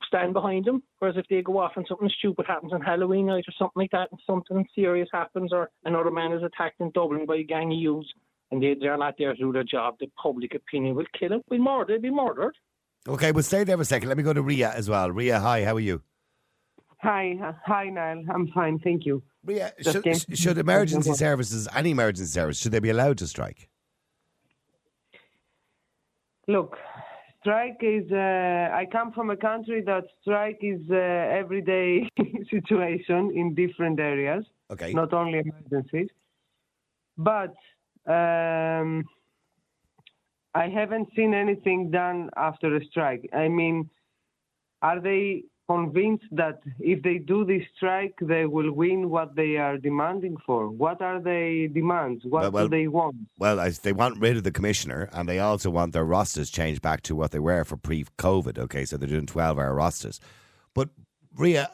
stand 0.04 0.32
behind 0.32 0.64
them. 0.64 0.82
Whereas 0.98 1.16
if 1.16 1.28
they 1.30 1.40
go 1.40 1.58
off 1.58 1.74
and 1.76 1.87
something 1.88 2.11
stupid 2.18 2.46
happens 2.48 2.72
on 2.72 2.80
Halloween 2.80 3.26
night 3.26 3.44
or 3.46 3.54
something 3.56 3.80
like 3.80 3.92
that, 3.92 4.08
and 4.11 4.20
something 4.26 4.66
serious 4.74 5.08
happens, 5.12 5.52
or 5.52 5.70
another 5.85 6.11
man 6.11 6.32
is 6.32 6.42
attacked 6.42 6.80
in 6.80 6.90
Dublin 6.90 7.26
by 7.26 7.37
a 7.37 7.44
gang 7.44 7.70
of 7.70 7.78
youths, 7.78 8.08
and 8.50 8.61
they, 8.61 8.74
they're 8.74 8.98
not 8.98 9.14
there 9.18 9.35
to 9.35 9.38
do 9.40 9.52
their 9.52 9.62
job, 9.62 9.94
the 10.00 10.11
public 10.20 10.56
opinion 10.56 10.96
will 10.96 11.06
kill 11.16 11.28
them. 11.28 11.42
We'll 11.48 11.61
murder, 11.61 11.92
they'll 11.92 12.02
be 12.02 12.11
murdered. 12.11 12.56
Okay, 13.08 13.32
well, 13.32 13.42
stay 13.42 13.64
there 13.64 13.76
for 13.76 13.82
a 13.82 13.84
second. 13.84 14.08
Let 14.08 14.16
me 14.16 14.22
go 14.22 14.32
to 14.32 14.42
Ria 14.42 14.70
as 14.70 14.88
well. 14.88 15.10
Ria, 15.10 15.40
hi, 15.40 15.64
how 15.64 15.74
are 15.74 15.80
you? 15.80 16.02
Hi, 16.98 17.36
uh, 17.42 17.52
hi, 17.66 17.88
Niall. 17.88 18.22
I'm 18.32 18.46
fine, 18.54 18.78
thank 18.78 19.04
you. 19.04 19.22
Ria, 19.44 19.72
should, 19.80 20.04
should 20.38 20.58
emergency 20.58 21.12
services, 21.14 21.66
any 21.74 21.90
emergency 21.90 22.30
service, 22.30 22.60
should 22.60 22.70
they 22.70 22.78
be 22.78 22.90
allowed 22.90 23.18
to 23.18 23.26
strike? 23.26 23.68
Look, 26.46 26.76
strike 27.40 27.78
is. 27.82 28.10
Uh, 28.12 28.70
I 28.72 28.86
come 28.90 29.10
from 29.12 29.30
a 29.30 29.36
country 29.36 29.82
that 29.82 30.04
strike 30.20 30.58
is 30.62 30.80
uh, 30.90 30.94
everyday 30.94 32.08
situation 32.50 33.32
in 33.34 33.54
different 33.54 33.98
areas, 33.98 34.44
Okay. 34.70 34.92
not 34.92 35.12
only 35.12 35.40
emergencies. 35.40 36.08
But 37.18 37.54
um, 38.06 39.04
I 40.54 40.68
haven't 40.68 41.08
seen 41.16 41.34
anything 41.34 41.90
done 41.90 42.30
after 42.36 42.76
a 42.76 42.84
strike. 42.84 43.28
I 43.32 43.48
mean, 43.48 43.88
are 44.82 45.00
they 45.00 45.44
convinced 45.68 46.26
that 46.32 46.60
if 46.78 47.02
they 47.02 47.18
do 47.18 47.44
this 47.44 47.62
strike, 47.76 48.14
they 48.20 48.44
will 48.46 48.72
win 48.72 49.08
what 49.08 49.34
they 49.34 49.56
are 49.56 49.78
demanding 49.78 50.36
for? 50.44 50.68
What 50.68 51.00
are 51.00 51.20
their 51.20 51.68
demands? 51.68 52.24
What 52.24 52.42
Well, 52.42 52.50
well, 52.50 52.64
do 52.68 52.76
they 52.76 52.88
want? 52.88 53.16
Well, 53.38 53.56
they 53.82 53.92
want 53.92 54.18
rid 54.20 54.36
of 54.36 54.44
the 54.44 54.52
commissioner, 54.52 55.08
and 55.12 55.28
they 55.28 55.38
also 55.38 55.70
want 55.70 55.92
their 55.92 56.04
rosters 56.04 56.50
changed 56.50 56.82
back 56.82 57.00
to 57.02 57.16
what 57.16 57.30
they 57.30 57.38
were 57.38 57.64
for 57.64 57.76
pre-COVID. 57.76 58.58
Okay, 58.58 58.84
so 58.84 58.96
they're 58.96 59.08
doing 59.08 59.26
twelve-hour 59.26 59.74
rosters. 59.74 60.20
But 60.74 60.90
Ria, 61.34 61.70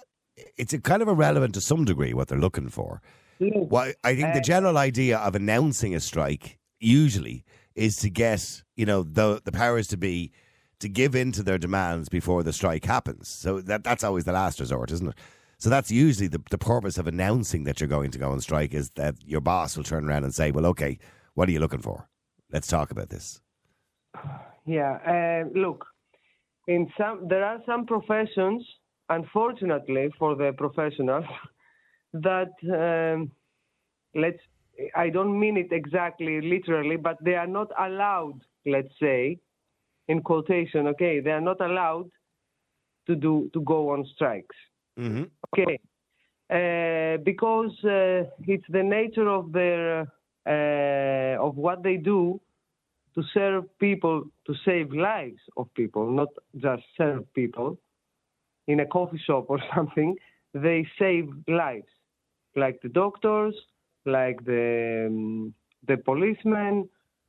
it's 0.56 0.72
a 0.72 0.80
kind 0.80 1.02
of 1.02 1.08
irrelevant 1.08 1.54
to 1.54 1.60
some 1.60 1.84
degree 1.84 2.14
what 2.14 2.28
they're 2.28 2.38
looking 2.38 2.68
for. 2.68 3.00
Look, 3.40 3.72
Well, 3.72 3.92
I 4.04 4.14
think 4.14 4.32
the 4.34 4.40
Uh, 4.40 4.42
general 4.42 4.78
idea 4.78 5.18
of 5.18 5.34
announcing 5.34 5.94
a 5.94 6.00
strike 6.00 6.58
usually 6.78 7.44
is 7.78 7.96
to 7.98 8.10
get 8.10 8.62
you 8.76 8.86
know 8.86 9.02
the 9.02 9.40
the 9.44 9.52
powers 9.52 9.88
to 9.88 9.96
be 9.96 10.32
to 10.80 10.88
give 10.88 11.14
in 11.14 11.32
to 11.32 11.42
their 11.42 11.58
demands 11.58 12.08
before 12.08 12.42
the 12.42 12.52
strike 12.52 12.84
happens. 12.84 13.28
So 13.28 13.60
that 13.62 13.84
that's 13.84 14.04
always 14.04 14.24
the 14.24 14.32
last 14.32 14.60
resort, 14.60 14.90
isn't 14.90 15.08
it? 15.08 15.14
So 15.58 15.70
that's 15.70 15.90
usually 15.90 16.28
the, 16.28 16.40
the 16.50 16.58
purpose 16.58 16.98
of 16.98 17.08
announcing 17.08 17.64
that 17.64 17.80
you're 17.80 17.88
going 17.88 18.12
to 18.12 18.18
go 18.18 18.30
on 18.30 18.40
strike 18.40 18.74
is 18.74 18.90
that 18.90 19.16
your 19.24 19.40
boss 19.40 19.76
will 19.76 19.82
turn 19.82 20.08
around 20.08 20.22
and 20.22 20.32
say, 20.32 20.52
well, 20.52 20.66
okay, 20.66 20.98
what 21.34 21.48
are 21.48 21.52
you 21.52 21.58
looking 21.58 21.82
for? 21.82 22.08
Let's 22.52 22.68
talk 22.68 22.92
about 22.92 23.08
this. 23.08 23.40
Yeah, 24.66 24.98
uh, 25.04 25.58
look, 25.58 25.84
in 26.68 26.92
some 26.96 27.26
there 27.28 27.44
are 27.44 27.60
some 27.66 27.86
professions, 27.86 28.64
unfortunately 29.08 30.10
for 30.18 30.36
the 30.36 30.52
professionals, 30.56 31.24
that 32.12 32.52
um, 32.72 33.30
let's. 34.14 34.38
I 34.94 35.08
don't 35.08 35.38
mean 35.38 35.56
it 35.56 35.72
exactly 35.72 36.40
literally, 36.40 36.96
but 36.96 37.16
they 37.22 37.34
are 37.34 37.46
not 37.46 37.70
allowed. 37.78 38.40
Let's 38.66 38.92
say, 39.00 39.38
in 40.08 40.22
quotation, 40.22 40.86
okay, 40.88 41.20
they 41.20 41.30
are 41.30 41.40
not 41.40 41.60
allowed 41.60 42.10
to 43.06 43.16
do 43.16 43.50
to 43.52 43.60
go 43.60 43.90
on 43.90 44.06
strikes. 44.14 44.56
Mm-hmm. 44.98 45.24
Okay, 45.52 45.78
uh, 46.50 47.22
because 47.24 47.72
uh, 47.84 48.24
it's 48.46 48.66
the 48.68 48.82
nature 48.82 49.28
of 49.28 49.52
their 49.52 50.06
uh, 50.46 51.42
of 51.42 51.56
what 51.56 51.82
they 51.82 51.96
do 51.96 52.40
to 53.14 53.22
serve 53.34 53.64
people, 53.78 54.24
to 54.46 54.54
save 54.64 54.92
lives 54.92 55.40
of 55.56 55.66
people, 55.74 56.10
not 56.10 56.28
just 56.56 56.82
serve 56.96 57.22
people. 57.34 57.78
In 58.66 58.80
a 58.80 58.86
coffee 58.86 59.20
shop 59.26 59.46
or 59.48 59.58
something, 59.74 60.14
they 60.54 60.86
save 60.98 61.28
lives, 61.48 61.88
like 62.54 62.80
the 62.82 62.88
doctors, 62.88 63.54
like 64.08 64.44
the 64.44 65.06
um, 65.08 65.54
the 65.86 65.96
policemen, 65.96 66.88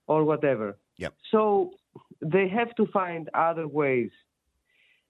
or 0.10 0.24
whatever. 0.26 0.78
Yep. 0.98 1.14
So 1.32 1.72
they 2.22 2.50
have 2.50 2.76
to 2.76 2.86
find 2.88 3.30
other 3.34 3.68
ways. 3.68 4.12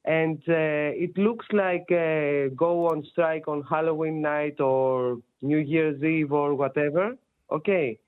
And 0.06 0.40
uh, 0.48 0.92
it 1.06 1.18
looks 1.18 1.46
like 1.52 1.88
uh, 1.92 2.54
go 2.56 2.88
on 2.92 3.04
strike 3.12 3.48
on 3.48 3.64
Halloween 3.64 4.22
night 4.22 4.60
or 4.60 5.18
New 5.42 5.58
Year's 5.58 6.02
Eve 6.04 6.32
or 6.32 6.54
whatever. 6.56 7.16
Okay, 7.52 8.00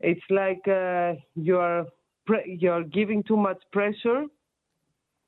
it's 0.00 0.28
like 0.30 0.66
uh, 0.66 1.14
you're 1.34 1.86
pre- 2.26 2.58
you're 2.60 2.84
giving 2.84 3.22
too 3.22 3.36
much 3.36 3.60
pressure. 3.72 4.24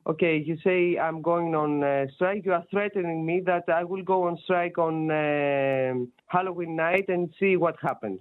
Okay, 0.06 0.36
you 0.36 0.58
say 0.62 0.98
I'm 0.98 1.22
going 1.22 1.54
on 1.54 1.82
uh, 1.82 2.06
strike. 2.14 2.44
You 2.44 2.52
are 2.52 2.64
threatening 2.70 3.24
me 3.24 3.42
that 3.46 3.64
I 3.68 3.84
will 3.84 4.02
go 4.02 4.24
on 4.24 4.38
strike 4.44 4.76
on 4.76 5.10
um 5.10 6.12
Halloween 6.26 6.76
night 6.76 7.06
and 7.08 7.32
see 7.40 7.56
what 7.56 7.76
happens. 7.80 8.20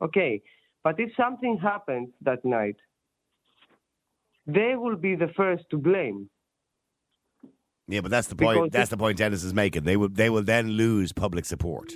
Okay, 0.00 0.42
but 0.84 1.00
if 1.00 1.10
something 1.16 1.58
happens 1.58 2.10
that 2.22 2.44
night, 2.44 2.76
they 4.46 4.76
will 4.76 4.96
be 4.96 5.16
the 5.16 5.28
first 5.36 5.64
to 5.70 5.76
blame. 5.76 6.30
Yeah, 7.88 8.00
but 8.00 8.10
that's 8.12 8.28
the 8.28 8.36
Because 8.36 8.56
point. 8.56 8.72
That's 8.72 8.90
the 8.90 8.96
point 8.96 9.18
Dennis 9.18 9.42
is 9.42 9.52
making. 9.52 9.82
They 9.82 9.96
will 9.96 10.08
they 10.08 10.30
will 10.30 10.44
then 10.44 10.70
lose 10.70 11.12
public 11.12 11.44
support. 11.44 11.92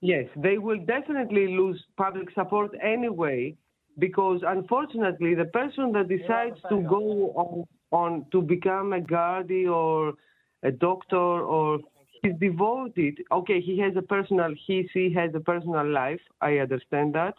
Yes, 0.00 0.26
they 0.36 0.58
will 0.58 0.78
definitely 0.84 1.46
lose 1.48 1.82
public 1.96 2.30
support 2.32 2.70
anyway, 2.82 3.54
because 3.98 4.40
unfortunately, 4.46 5.34
the 5.34 5.44
person 5.44 5.92
that 5.92 6.08
decides 6.08 6.58
to 6.70 6.80
go 6.88 7.32
on, 7.36 7.66
on 7.90 8.26
to 8.32 8.40
become 8.42 8.92
a 8.92 9.00
guardi 9.00 9.70
or 9.70 10.14
a 10.62 10.70
doctor 10.70 11.16
or 11.16 11.78
he's 12.22 12.34
devoted. 12.38 13.18
Okay, 13.32 13.60
he 13.60 13.78
has 13.78 13.94
a 13.96 14.02
personal, 14.02 14.54
he 14.66 14.88
she 14.92 15.12
has 15.12 15.30
a 15.34 15.40
personal 15.40 15.86
life. 15.86 16.20
I 16.40 16.58
understand 16.58 17.14
that, 17.14 17.34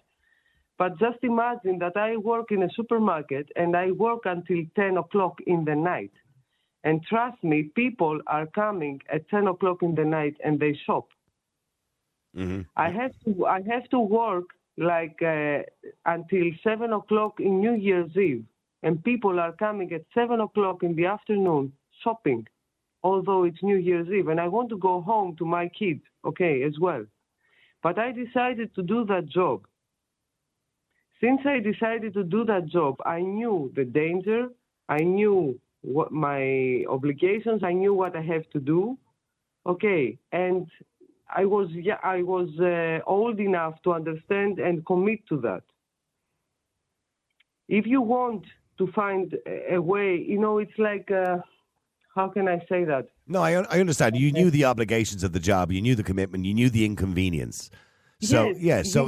but 0.78 1.00
just 1.00 1.20
imagine 1.24 1.80
that 1.80 1.96
I 1.96 2.18
work 2.18 2.52
in 2.52 2.64
a 2.64 2.70
supermarket 2.76 3.50
and 3.56 3.76
I 3.76 3.92
work 3.92 4.22
until 4.26 4.62
ten 4.76 4.98
o'clock 4.98 5.40
in 5.46 5.66
the 5.66 5.76
night, 5.76 6.12
and 6.84 7.04
trust 7.04 7.44
me, 7.44 7.64
people 7.64 8.20
are 8.28 8.48
coming 8.48 9.02
at 9.12 9.30
ten 9.30 9.48
o'clock 9.48 9.84
in 9.84 9.96
the 9.96 10.06
night 10.06 10.36
and 10.44 10.60
they 10.60 10.78
shop. 10.86 11.08
Mm-hmm. 12.36 12.62
I 12.76 12.90
have 12.90 13.12
to 13.26 13.46
I 13.46 13.62
have 13.70 13.90
to 13.90 14.00
work 14.00 14.46
like 14.78 15.22
uh, 15.22 15.60
until 16.06 16.46
seven 16.64 16.94
o'clock 16.94 17.40
in 17.40 17.60
New 17.60 17.76
Year's 17.76 18.16
Eve, 18.16 18.46
and 18.84 19.04
people 19.04 19.40
are 19.40 19.54
coming 19.54 19.92
at 19.94 20.06
seven 20.14 20.40
o'clock 20.42 20.84
in 20.84 20.96
the 20.96 21.06
afternoon 21.06 21.74
shopping, 22.04 22.48
although 23.04 23.44
it's 23.44 23.62
New 23.62 23.78
Year's 23.78 24.10
Eve, 24.10 24.28
and 24.28 24.40
I 24.40 24.48
want 24.48 24.70
to 24.70 24.78
go 24.78 25.02
home 25.02 25.36
to 25.38 25.46
my 25.46 25.68
kids, 25.70 26.02
okay, 26.26 26.64
as 26.64 26.80
well. 26.80 27.06
But 27.84 27.98
I 28.00 28.12
decided 28.12 28.74
to 28.76 28.84
do 28.84 29.06
that 29.06 29.28
job. 29.28 29.66
Since 31.20 31.42
I 31.46 31.60
decided 31.60 32.14
to 32.16 32.24
do 32.24 32.46
that 32.46 32.66
job, 32.68 32.96
I 33.06 33.22
knew 33.22 33.72
the 33.76 33.86
danger, 33.86 34.50
I 34.90 34.98
knew 34.98 35.60
what 35.82 36.12
my 36.12 36.84
obligations, 36.90 37.64
I 37.64 37.74
knew 37.74 37.94
what 37.94 38.16
I 38.16 38.22
have 38.22 38.50
to 38.52 38.60
do, 38.60 38.98
okay, 39.66 40.18
and 40.32 40.68
I 41.34 41.46
was 41.46 41.70
yeah, 41.72 41.98
I 42.04 42.24
was 42.24 42.50
uh, 42.60 43.00
old 43.10 43.40
enough 43.40 43.82
to 43.84 43.94
understand 43.94 44.60
and 44.60 44.86
commit 44.86 45.26
to 45.30 45.38
that. 45.42 45.64
If 47.70 47.88
you 47.88 48.02
want 48.02 48.44
to 48.82 48.92
find 48.94 49.38
a, 49.70 49.80
way, 49.80 50.18
you 50.28 50.40
know, 50.40 50.58
it's 50.58 50.78
like 50.80 51.12
uh, 51.12 51.38
how 52.16 52.30
can 52.30 52.48
I 52.48 52.58
say 52.68 52.84
that? 52.86 53.06
No, 53.28 53.42
I, 53.44 53.52
I 53.76 53.80
understand. 53.80 54.18
You 54.18 54.32
knew 54.32 54.50
the 54.50 54.66
obligations 54.66 55.24
of 55.24 55.32
the 55.34 55.40
job. 55.40 55.72
You 55.72 55.82
knew 55.82 55.96
the 55.96 56.04
commitment. 56.04 56.46
You 56.46 56.56
knew 56.56 56.70
the 56.70 56.84
inconvenience. 56.84 57.70
So 58.22 58.48
Yes, 58.48 58.58
yeah, 58.60 58.82
so 58.84 59.00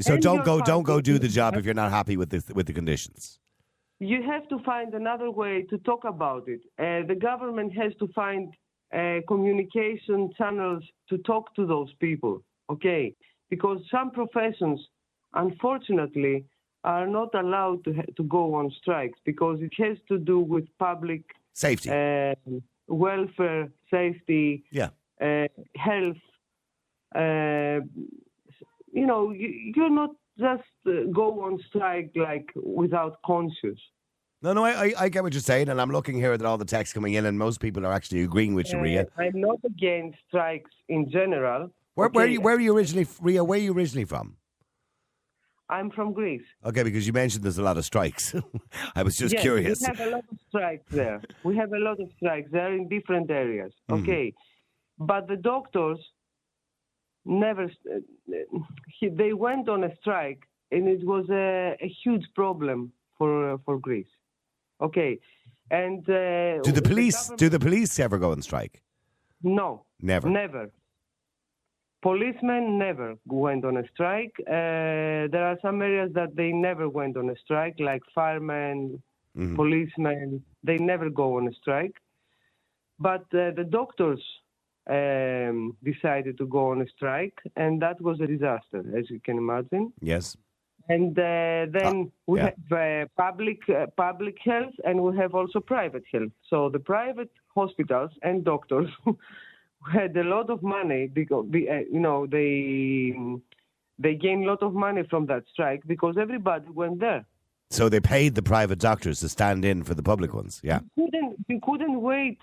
so 0.00 0.14
And 0.14 0.22
don't 0.22 0.44
go 0.44 0.60
don't 0.60 0.84
go 0.84 1.00
do 1.00 1.18
the 1.18 1.28
job 1.28 1.56
if 1.56 1.64
you're 1.64 1.80
not 1.84 1.90
happy 1.90 2.16
with 2.16 2.30
the 2.30 2.40
with 2.54 2.66
the 2.66 2.72
conditions. 2.72 3.38
You 4.00 4.22
have 4.32 4.48
to 4.48 4.58
find 4.70 4.94
another 4.94 5.30
way 5.30 5.62
to 5.70 5.78
talk 5.78 6.04
about 6.04 6.44
it. 6.54 6.60
Uh, 6.78 7.06
the 7.06 7.18
government 7.30 7.72
has 7.82 7.92
to 8.00 8.06
find 8.20 8.52
uh, 8.92 9.20
communication 9.26 10.20
channels 10.38 10.82
to 11.10 11.18
talk 11.18 11.54
to 11.56 11.66
those 11.66 11.92
people, 12.00 12.42
okay? 12.70 13.14
Because 13.50 13.78
some 13.90 14.10
professions, 14.10 14.78
unfortunately, 15.32 16.44
are 16.84 17.06
not 17.06 17.34
allowed 17.34 17.82
to 17.84 17.94
ha- 17.94 18.12
to 18.16 18.22
go 18.24 18.54
on 18.54 18.70
strikes 18.80 19.18
because 19.24 19.60
it 19.60 19.72
has 19.78 19.96
to 20.08 20.18
do 20.18 20.38
with 20.38 20.66
public 20.78 21.22
Safety. 21.54 21.90
uh, 21.90 22.34
welfare, 22.86 23.70
safety, 23.90 24.64
yeah. 24.70 24.90
uh, 25.20 25.48
health. 25.76 26.16
Uh, 27.14 27.80
you 28.92 29.06
know, 29.06 29.30
you, 29.30 29.72
you're 29.74 29.90
not 29.90 30.10
just 30.38 30.62
uh, 30.86 31.04
go 31.12 31.44
on 31.44 31.58
strike 31.68 32.12
like 32.14 32.50
without 32.56 33.20
conscience. 33.24 33.80
No, 34.42 34.52
no, 34.52 34.62
I, 34.62 34.92
I 34.98 35.08
get 35.08 35.22
what 35.22 35.32
you're 35.32 35.40
saying, 35.40 35.70
and 35.70 35.80
I'm 35.80 35.90
looking 35.90 36.16
here 36.16 36.34
at 36.34 36.42
all 36.42 36.58
the 36.58 36.66
texts 36.66 36.92
coming 36.92 37.14
in, 37.14 37.24
and 37.24 37.38
most 37.38 37.60
people 37.60 37.86
are 37.86 37.92
actually 37.92 38.22
agreeing 38.24 38.54
with 38.54 38.70
you, 38.70 38.78
Ria. 38.78 39.02
Uh, 39.02 39.22
I'm 39.22 39.40
not 39.40 39.58
against 39.64 40.18
strikes 40.28 40.70
in 40.90 41.10
general. 41.10 41.70
Where, 41.94 42.10
where 42.10 42.26
are 42.26 42.28
you 42.28 42.40
where 42.42 42.56
are 42.56 42.60
you 42.60 42.76
originally, 42.76 43.06
Ria? 43.22 43.42
Where 43.42 43.58
are 43.58 43.62
you 43.62 43.72
originally 43.72 44.04
from? 44.04 44.36
I'm 45.68 45.90
from 45.90 46.12
Greece. 46.12 46.44
Okay, 46.64 46.82
because 46.82 47.06
you 47.06 47.12
mentioned 47.12 47.42
there's 47.42 47.58
a 47.58 47.62
lot 47.62 47.78
of 47.78 47.84
strikes. 47.84 48.34
I 48.94 49.02
was 49.02 49.16
just 49.16 49.32
yes, 49.32 49.42
curious. 49.42 49.80
We 49.80 49.86
have 49.86 50.00
a 50.00 50.10
lot 50.10 50.24
of 50.30 50.38
strikes 50.48 50.90
there. 50.90 51.22
we 51.42 51.56
have 51.56 51.72
a 51.72 51.78
lot 51.78 52.00
of 52.00 52.10
strikes 52.16 52.50
there 52.52 52.72
in 52.74 52.88
different 52.88 53.30
areas. 53.30 53.72
Mm-hmm. 53.90 54.02
Okay, 54.02 54.34
but 54.98 55.26
the 55.26 55.36
doctors 55.36 55.98
never. 57.24 57.70
He, 58.98 59.08
they 59.08 59.32
went 59.32 59.68
on 59.68 59.84
a 59.84 59.96
strike, 60.00 60.42
and 60.70 60.86
it 60.88 61.04
was 61.04 61.28
a, 61.30 61.76
a 61.80 61.88
huge 62.02 62.26
problem 62.34 62.92
for 63.16 63.54
uh, 63.54 63.56
for 63.64 63.78
Greece. 63.78 64.12
Okay, 64.82 65.18
and 65.70 66.00
uh, 66.10 66.60
do 66.62 66.72
the 66.72 66.82
police 66.82 67.16
government- 67.16 67.38
do 67.38 67.48
the 67.48 67.58
police 67.60 67.98
ever 67.98 68.18
go 68.18 68.32
on 68.32 68.42
strike? 68.42 68.82
No, 69.42 69.84
Never. 70.00 70.28
Never. 70.28 70.70
Policemen 72.04 72.76
never 72.76 73.16
went 73.24 73.64
on 73.64 73.78
a 73.78 73.84
strike. 73.94 74.34
Uh, 74.46 75.24
there 75.32 75.46
are 75.50 75.58
some 75.62 75.80
areas 75.80 76.10
that 76.12 76.36
they 76.36 76.52
never 76.52 76.86
went 76.86 77.16
on 77.16 77.30
a 77.30 77.36
strike, 77.44 77.76
like 77.80 78.02
firemen, 78.14 79.02
Mhm. 79.34 79.56
policemen. 79.56 80.44
They 80.68 80.78
never 80.92 81.08
go 81.22 81.26
on 81.38 81.48
a 81.48 81.54
strike. 81.60 81.96
But 82.98 83.24
uh, 83.32 83.52
the 83.60 83.66
doctors 83.80 84.22
um, 84.98 85.58
decided 85.90 86.34
to 86.40 86.46
go 86.56 86.62
on 86.72 86.82
a 86.82 86.88
strike, 86.96 87.38
and 87.56 87.72
that 87.80 87.98
was 88.02 88.20
a 88.20 88.26
disaster, 88.26 88.80
as 88.98 89.04
you 89.12 89.20
can 89.26 89.36
imagine. 89.38 89.84
Yes. 90.12 90.36
And 90.94 91.18
uh, 91.18 91.62
then 91.78 92.12
we 92.26 92.38
yeah. 92.38 92.50
have 92.50 92.72
uh, 92.72 93.06
public 93.24 93.60
uh, 93.70 93.86
public 94.06 94.36
health, 94.50 94.76
and 94.86 94.96
we 95.06 95.10
have 95.22 95.32
also 95.34 95.58
private 95.60 96.04
health. 96.12 96.34
So 96.50 96.56
the 96.76 96.82
private 96.94 97.32
hospitals 97.58 98.12
and 98.22 98.44
doctors 98.44 98.90
had 99.92 100.16
a 100.16 100.24
lot 100.24 100.50
of 100.50 100.62
money 100.62 101.06
because 101.06 101.46
be- 101.50 101.68
uh, 101.68 101.80
you 101.90 102.00
know 102.00 102.26
they 102.26 103.14
they 103.98 104.14
gained 104.14 104.44
a 104.44 104.48
lot 104.48 104.62
of 104.62 104.74
money 104.74 105.02
from 105.08 105.26
that 105.26 105.44
strike 105.52 105.82
because 105.86 106.16
everybody 106.18 106.66
went 106.70 107.00
there. 107.00 107.24
So 107.70 107.88
they 107.88 108.00
paid 108.00 108.34
the 108.34 108.42
private 108.42 108.78
doctors 108.78 109.20
to 109.20 109.28
stand 109.28 109.64
in 109.64 109.82
for 109.82 109.94
the 109.94 110.02
public 110.02 110.32
ones. 110.34 110.60
Yeah. 110.62 110.80
couldn't 110.96 111.36
you 111.48 111.60
couldn't 111.62 112.00
wait 112.00 112.38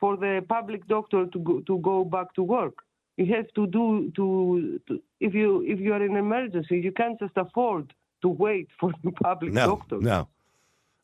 for 0.00 0.16
the 0.16 0.44
public 0.48 0.86
doctor 0.86 1.26
to 1.26 1.38
go 1.38 1.60
to 1.60 1.78
go 1.78 2.04
back 2.04 2.34
to 2.34 2.42
work. 2.42 2.74
You 3.16 3.26
have 3.34 3.48
to 3.54 3.66
do 3.66 4.10
to, 4.16 4.80
to 4.88 5.02
if 5.20 5.34
you 5.34 5.62
if 5.62 5.78
you 5.80 5.92
are 5.92 6.04
in 6.04 6.16
emergency, 6.16 6.80
you 6.80 6.92
can't 6.92 7.18
just 7.18 7.36
afford 7.36 7.94
to 8.22 8.28
wait 8.28 8.68
for 8.80 8.92
the 9.04 9.12
public 9.12 9.52
No. 9.52 9.66
doctor. 9.66 9.98
No. 10.00 10.28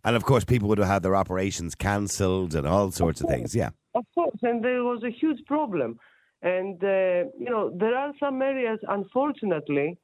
And 0.03 0.17
of 0.17 0.25
course, 0.25 0.45
people 0.45 0.69
would 0.69 0.79
have 0.79 0.89
had 0.89 1.03
their 1.03 1.15
operations 1.15 1.75
cancelled 1.75 2.55
and 2.55 2.67
all 2.67 2.91
sorts 2.91 3.21
of 3.21 3.29
things. 3.29 3.55
Yeah. 3.55 3.71
Of 3.95 4.05
course, 4.15 4.39
and 4.43 4.65
there 4.65 4.85
was 4.85 5.03
a 5.03 5.11
huge 5.11 5.45
problem. 5.47 5.99
And, 6.43 6.83
uh, 6.83 7.25
you 7.39 7.51
know, 7.51 7.71
there 7.77 7.97
are 7.97 8.13
some 8.19 8.41
areas, 8.41 8.79
unfortunately, 8.89 9.99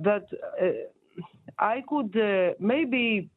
that 0.00 0.26
uh, 0.60 0.66
I 1.58 1.82
could 1.88 2.16
uh, 2.16 2.54
maybe 2.58 3.28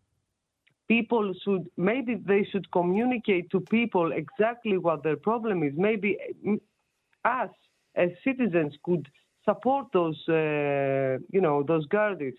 people 0.88 1.34
should, 1.44 1.70
maybe 1.78 2.16
they 2.16 2.44
should 2.52 2.70
communicate 2.72 3.50
to 3.52 3.60
people 3.60 4.12
exactly 4.12 4.78
what 4.78 5.04
their 5.04 5.18
problem 5.18 5.64
is. 5.64 5.74
Maybe 5.76 6.18
mm, 6.46 6.60
us 7.26 7.50
as 7.96 8.10
citizens 8.24 8.74
could 8.84 9.08
support 9.46 9.88
those, 9.94 10.18
uh, 10.30 11.18
you 11.32 11.42
know, 11.42 11.64
those 11.64 11.86
guardians 11.88 12.36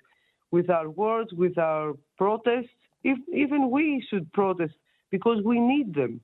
with 0.51 0.71
our 0.71 0.89
words, 0.89 1.33
with 1.33 1.59
our 1.59 1.95
protests. 2.17 2.71
If 3.05 3.19
even 3.33 3.71
we 3.71 4.05
should 4.09 4.33
protest 4.33 4.75
because 5.11 5.43
we 5.45 5.59
need 5.59 5.95
them. 5.95 6.21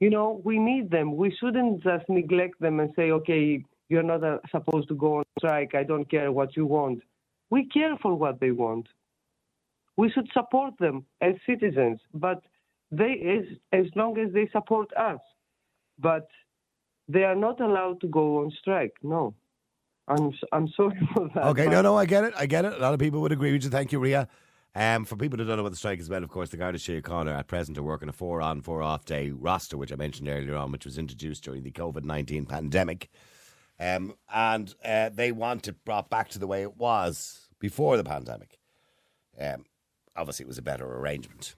You 0.00 0.08
know, 0.10 0.40
we 0.44 0.58
need 0.58 0.90
them. 0.90 1.16
We 1.16 1.34
shouldn't 1.38 1.82
just 1.82 2.08
neglect 2.08 2.58
them 2.60 2.80
and 2.80 2.90
say, 2.96 3.10
okay, 3.10 3.62
you're 3.90 4.02
not 4.02 4.24
uh, 4.24 4.38
supposed 4.50 4.88
to 4.88 4.94
go 4.94 5.18
on 5.18 5.24
strike. 5.38 5.74
I 5.74 5.82
don't 5.82 6.10
care 6.10 6.32
what 6.32 6.56
you 6.56 6.64
want. 6.64 7.02
We 7.50 7.66
care 7.66 7.96
for 8.00 8.14
what 8.14 8.40
they 8.40 8.50
want. 8.50 8.86
We 9.96 10.10
should 10.10 10.28
support 10.32 10.74
them 10.78 11.04
as 11.20 11.34
citizens, 11.44 12.00
but 12.14 12.42
they, 12.90 13.40
as, 13.40 13.78
as 13.78 13.86
long 13.94 14.18
as 14.18 14.32
they 14.32 14.48
support 14.52 14.88
us. 14.96 15.20
But 15.98 16.28
they 17.08 17.24
are 17.24 17.34
not 17.34 17.60
allowed 17.60 18.00
to 18.00 18.06
go 18.06 18.38
on 18.38 18.52
strike. 18.58 18.94
No. 19.02 19.34
I'm, 20.08 20.32
I'm 20.52 20.68
sorry 20.76 20.98
for 21.14 21.28
that. 21.34 21.44
Okay, 21.48 21.66
no, 21.66 21.82
no, 21.82 21.96
I 21.96 22.06
get 22.06 22.24
it. 22.24 22.32
I 22.36 22.46
get 22.46 22.64
it. 22.64 22.72
A 22.72 22.78
lot 22.78 22.94
of 22.94 23.00
people 23.00 23.20
would 23.20 23.32
agree 23.32 23.52
with 23.52 23.64
you. 23.64 23.70
Thank 23.70 23.92
you, 23.92 23.98
Ria. 23.98 24.28
Um, 24.74 25.04
for 25.04 25.16
people 25.16 25.38
who 25.38 25.44
don't 25.44 25.56
know 25.56 25.64
what 25.64 25.72
the 25.72 25.78
strike 25.78 25.98
is 25.98 26.06
about, 26.06 26.22
of 26.22 26.28
course, 26.28 26.50
the 26.50 26.56
Garda 26.56 26.78
Síochána 26.78 27.36
at 27.36 27.48
present 27.48 27.76
are 27.76 27.82
working 27.82 28.08
a 28.08 28.12
four 28.12 28.40
on, 28.40 28.60
four 28.60 28.82
off 28.82 29.04
day 29.04 29.30
roster, 29.30 29.76
which 29.76 29.92
I 29.92 29.96
mentioned 29.96 30.28
earlier 30.28 30.56
on, 30.56 30.70
which 30.70 30.84
was 30.84 30.96
introduced 30.96 31.42
during 31.42 31.64
the 31.64 31.72
COVID 31.72 32.04
19 32.04 32.46
pandemic. 32.46 33.10
Um, 33.80 34.14
and 34.32 34.72
uh, 34.84 35.08
they 35.08 35.32
want 35.32 35.66
it 35.66 35.84
brought 35.84 36.10
back 36.10 36.28
to 36.30 36.38
the 36.38 36.46
way 36.46 36.62
it 36.62 36.76
was 36.76 37.48
before 37.58 37.96
the 37.96 38.04
pandemic. 38.04 38.58
Um, 39.40 39.64
obviously, 40.14 40.44
it 40.44 40.48
was 40.48 40.58
a 40.58 40.62
better 40.62 40.86
arrangement. 40.86 41.56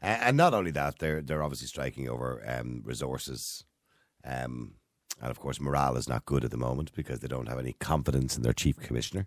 Uh, 0.00 0.16
and 0.20 0.36
not 0.36 0.54
only 0.54 0.70
that, 0.70 1.00
they're, 1.00 1.20
they're 1.20 1.42
obviously 1.42 1.66
striking 1.66 2.08
over 2.08 2.42
um, 2.46 2.82
resources. 2.84 3.64
Um, 4.24 4.74
and 5.20 5.30
of 5.30 5.40
course, 5.40 5.60
morale 5.60 5.96
is 5.96 6.08
not 6.08 6.24
good 6.24 6.44
at 6.44 6.52
the 6.52 6.56
moment 6.56 6.92
because 6.94 7.18
they 7.18 7.28
don't 7.28 7.48
have 7.48 7.58
any 7.58 7.72
confidence 7.74 8.36
in 8.36 8.42
their 8.42 8.52
chief 8.52 8.78
commissioner. 8.78 9.26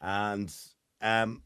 And 0.00 0.52
um, 1.02 1.42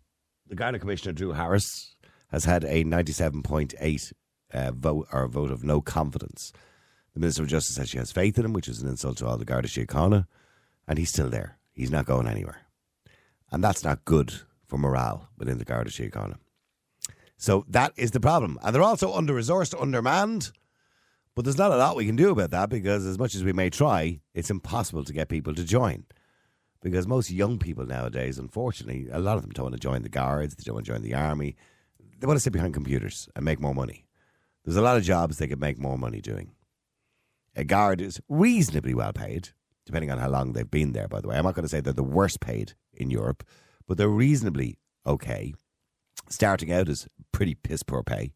the 0.49 0.55
Garda 0.55 0.79
Commissioner, 0.79 1.13
Drew 1.13 1.33
Harris, 1.33 1.97
has 2.31 2.45
had 2.45 2.65
a 2.65 2.85
97.8 2.85 4.13
uh, 4.53 4.73
vote 4.73 5.09
or 5.13 5.29
vote 5.29 5.51
of 5.51 5.65
no 5.65 5.81
confidence. 5.81 6.53
The 7.15 7.21
Minister 7.21 7.43
of 7.43 7.49
Justice 7.49 7.77
says 7.77 7.89
she 7.89 7.99
has 7.99 8.13
faith 8.13 8.39
in 8.39 8.45
him, 8.45 8.53
which 8.53 8.69
is 8.69 8.83
an 8.83 8.89
insult 8.89 9.19
to 9.19 9.27
all 9.27 9.39
the 9.39 9.45
Garda 9.45 9.69
Síochána, 9.69 10.27
and 10.87 10.99
he's 10.99 11.11
still 11.11 11.29
there. 11.29 11.59
He's 11.73 11.91
not 11.91 12.07
going 12.07 12.29
anywhere. 12.29 12.63
And 13.51 13.63
that's 13.63 13.85
not 13.85 14.05
good 14.05 14.33
for 14.67 14.79
morale 14.79 15.29
within 15.39 15.59
the 15.59 15.65
Garda 15.65 15.91
Síochána. 15.91 16.37
So 17.39 17.65
that 17.69 17.93
is 17.97 18.13
the 18.13 18.21
problem. 18.21 18.59
And 18.63 18.75
they're 18.75 18.83
also 18.83 19.13
under 19.13 19.35
resourced, 19.35 19.81
undermanned. 19.81 20.53
But 21.35 21.45
there's 21.45 21.59
not 21.59 21.71
a 21.71 21.77
lot 21.77 21.97
we 21.97 22.07
can 22.07 22.17
do 22.17 22.31
about 22.31 22.51
that 22.51 22.71
because, 22.71 23.05
as 23.05 23.19
much 23.19 23.35
as 23.35 23.45
we 23.45 23.53
may 23.53 23.69
try, 23.69 24.21
it's 24.33 24.51
impossible 24.51 25.05
to 25.05 25.13
get 25.13 25.29
people 25.29 25.55
to 25.55 25.65
join. 25.65 26.05
Because 26.87 27.09
most 27.09 27.33
young 27.33 27.59
people 27.59 27.85
nowadays, 27.85 28.39
unfortunately, 28.39 29.09
a 29.11 29.19
lot 29.19 29.37
of 29.37 29.43
them 29.43 29.51
don't 29.51 29.65
want 29.65 29.75
to 29.75 29.81
join 29.81 30.03
the 30.03 30.09
guards, 30.09 30.55
they 30.55 30.63
don't 30.65 30.77
want 30.77 30.87
to 30.87 30.93
join 30.93 31.03
the 31.03 31.15
army. 31.15 31.57
They 32.21 32.29
want 32.29 32.37
to 32.37 32.41
sit 32.41 32.53
behind 32.53 32.75
computers 32.75 33.29
and 33.35 33.45
make 33.45 33.59
more 33.59 33.75
money. 33.75 34.07
There's 34.65 34.77
a 34.77 34.83
lot 34.83 34.97
of 34.97 35.03
jobs 35.03 35.39
they 35.39 35.49
could 35.49 35.61
make 35.61 35.81
more 35.81 35.99
money 35.99 36.21
doing. 36.21 36.53
A 37.57 37.65
guard 37.65 38.01
is 38.01 38.21
reasonably 38.29 38.95
well 38.95 39.13
paid, 39.13 39.49
depending 39.85 40.13
on 40.13 40.19
how 40.19 40.29
long 40.29 40.53
they've 40.53 40.71
been 40.71 40.93
there, 40.93 41.09
by 41.09 41.21
the 41.21 41.27
way. 41.27 41.37
I'm 41.37 41.43
not 41.43 41.57
going 41.57 41.65
to 41.65 41.69
say 41.69 41.81
they're 41.81 41.93
the 41.93 42.05
worst 42.05 42.39
paid 42.39 42.75
in 42.93 43.11
Europe, 43.11 43.43
but 43.89 43.99
they're 43.99 44.09
reasonably 44.09 44.79
okay. 45.05 45.55
Starting 46.29 46.71
out 46.71 46.89
is 46.89 47.09
pretty 47.33 47.57
piss 47.57 47.83
poor 47.83 48.05
pay. 48.05 48.33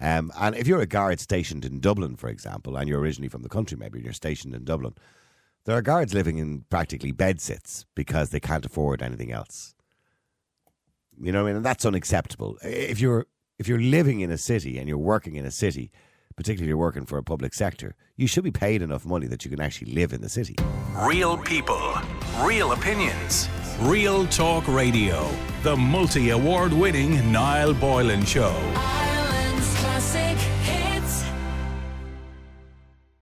Um, 0.00 0.32
and 0.40 0.56
if 0.56 0.66
you're 0.66 0.80
a 0.80 0.86
guard 0.86 1.20
stationed 1.20 1.66
in 1.66 1.80
Dublin, 1.80 2.16
for 2.16 2.30
example, 2.30 2.74
and 2.74 2.88
you're 2.88 3.00
originally 3.00 3.28
from 3.28 3.42
the 3.42 3.50
country, 3.50 3.76
maybe 3.76 4.00
you're 4.00 4.14
stationed 4.14 4.54
in 4.54 4.64
Dublin, 4.64 4.94
there 5.64 5.76
are 5.76 5.82
guards 5.82 6.14
living 6.14 6.38
in 6.38 6.64
practically 6.70 7.12
bed 7.12 7.40
sits 7.40 7.86
because 7.94 8.30
they 8.30 8.40
can't 8.40 8.66
afford 8.66 9.02
anything 9.02 9.32
else. 9.32 9.74
You 11.20 11.30
know 11.32 11.42
what 11.42 11.48
I 11.48 11.52
mean? 11.52 11.56
And 11.58 11.64
that's 11.64 11.84
unacceptable. 11.84 12.58
If 12.62 13.00
you're 13.00 13.26
if 13.58 13.68
you're 13.68 13.80
living 13.80 14.20
in 14.20 14.30
a 14.30 14.38
city 14.38 14.78
and 14.78 14.88
you're 14.88 14.98
working 14.98 15.36
in 15.36 15.44
a 15.44 15.50
city, 15.50 15.92
particularly 16.34 16.64
if 16.64 16.68
you're 16.68 16.76
working 16.76 17.06
for 17.06 17.18
a 17.18 17.22
public 17.22 17.54
sector, 17.54 17.94
you 18.16 18.26
should 18.26 18.42
be 18.44 18.50
paid 18.50 18.82
enough 18.82 19.04
money 19.04 19.26
that 19.28 19.44
you 19.44 19.50
can 19.50 19.60
actually 19.60 19.92
live 19.92 20.12
in 20.12 20.20
the 20.20 20.28
city. 20.28 20.56
Real 20.96 21.36
people, 21.38 21.94
real 22.40 22.72
opinions, 22.72 23.48
real 23.80 24.26
talk 24.26 24.66
radio. 24.66 25.30
The 25.62 25.76
multi 25.76 26.30
award 26.30 26.72
winning 26.72 27.30
Niall 27.30 27.74
Boylan 27.74 28.24
Show. 28.24 29.11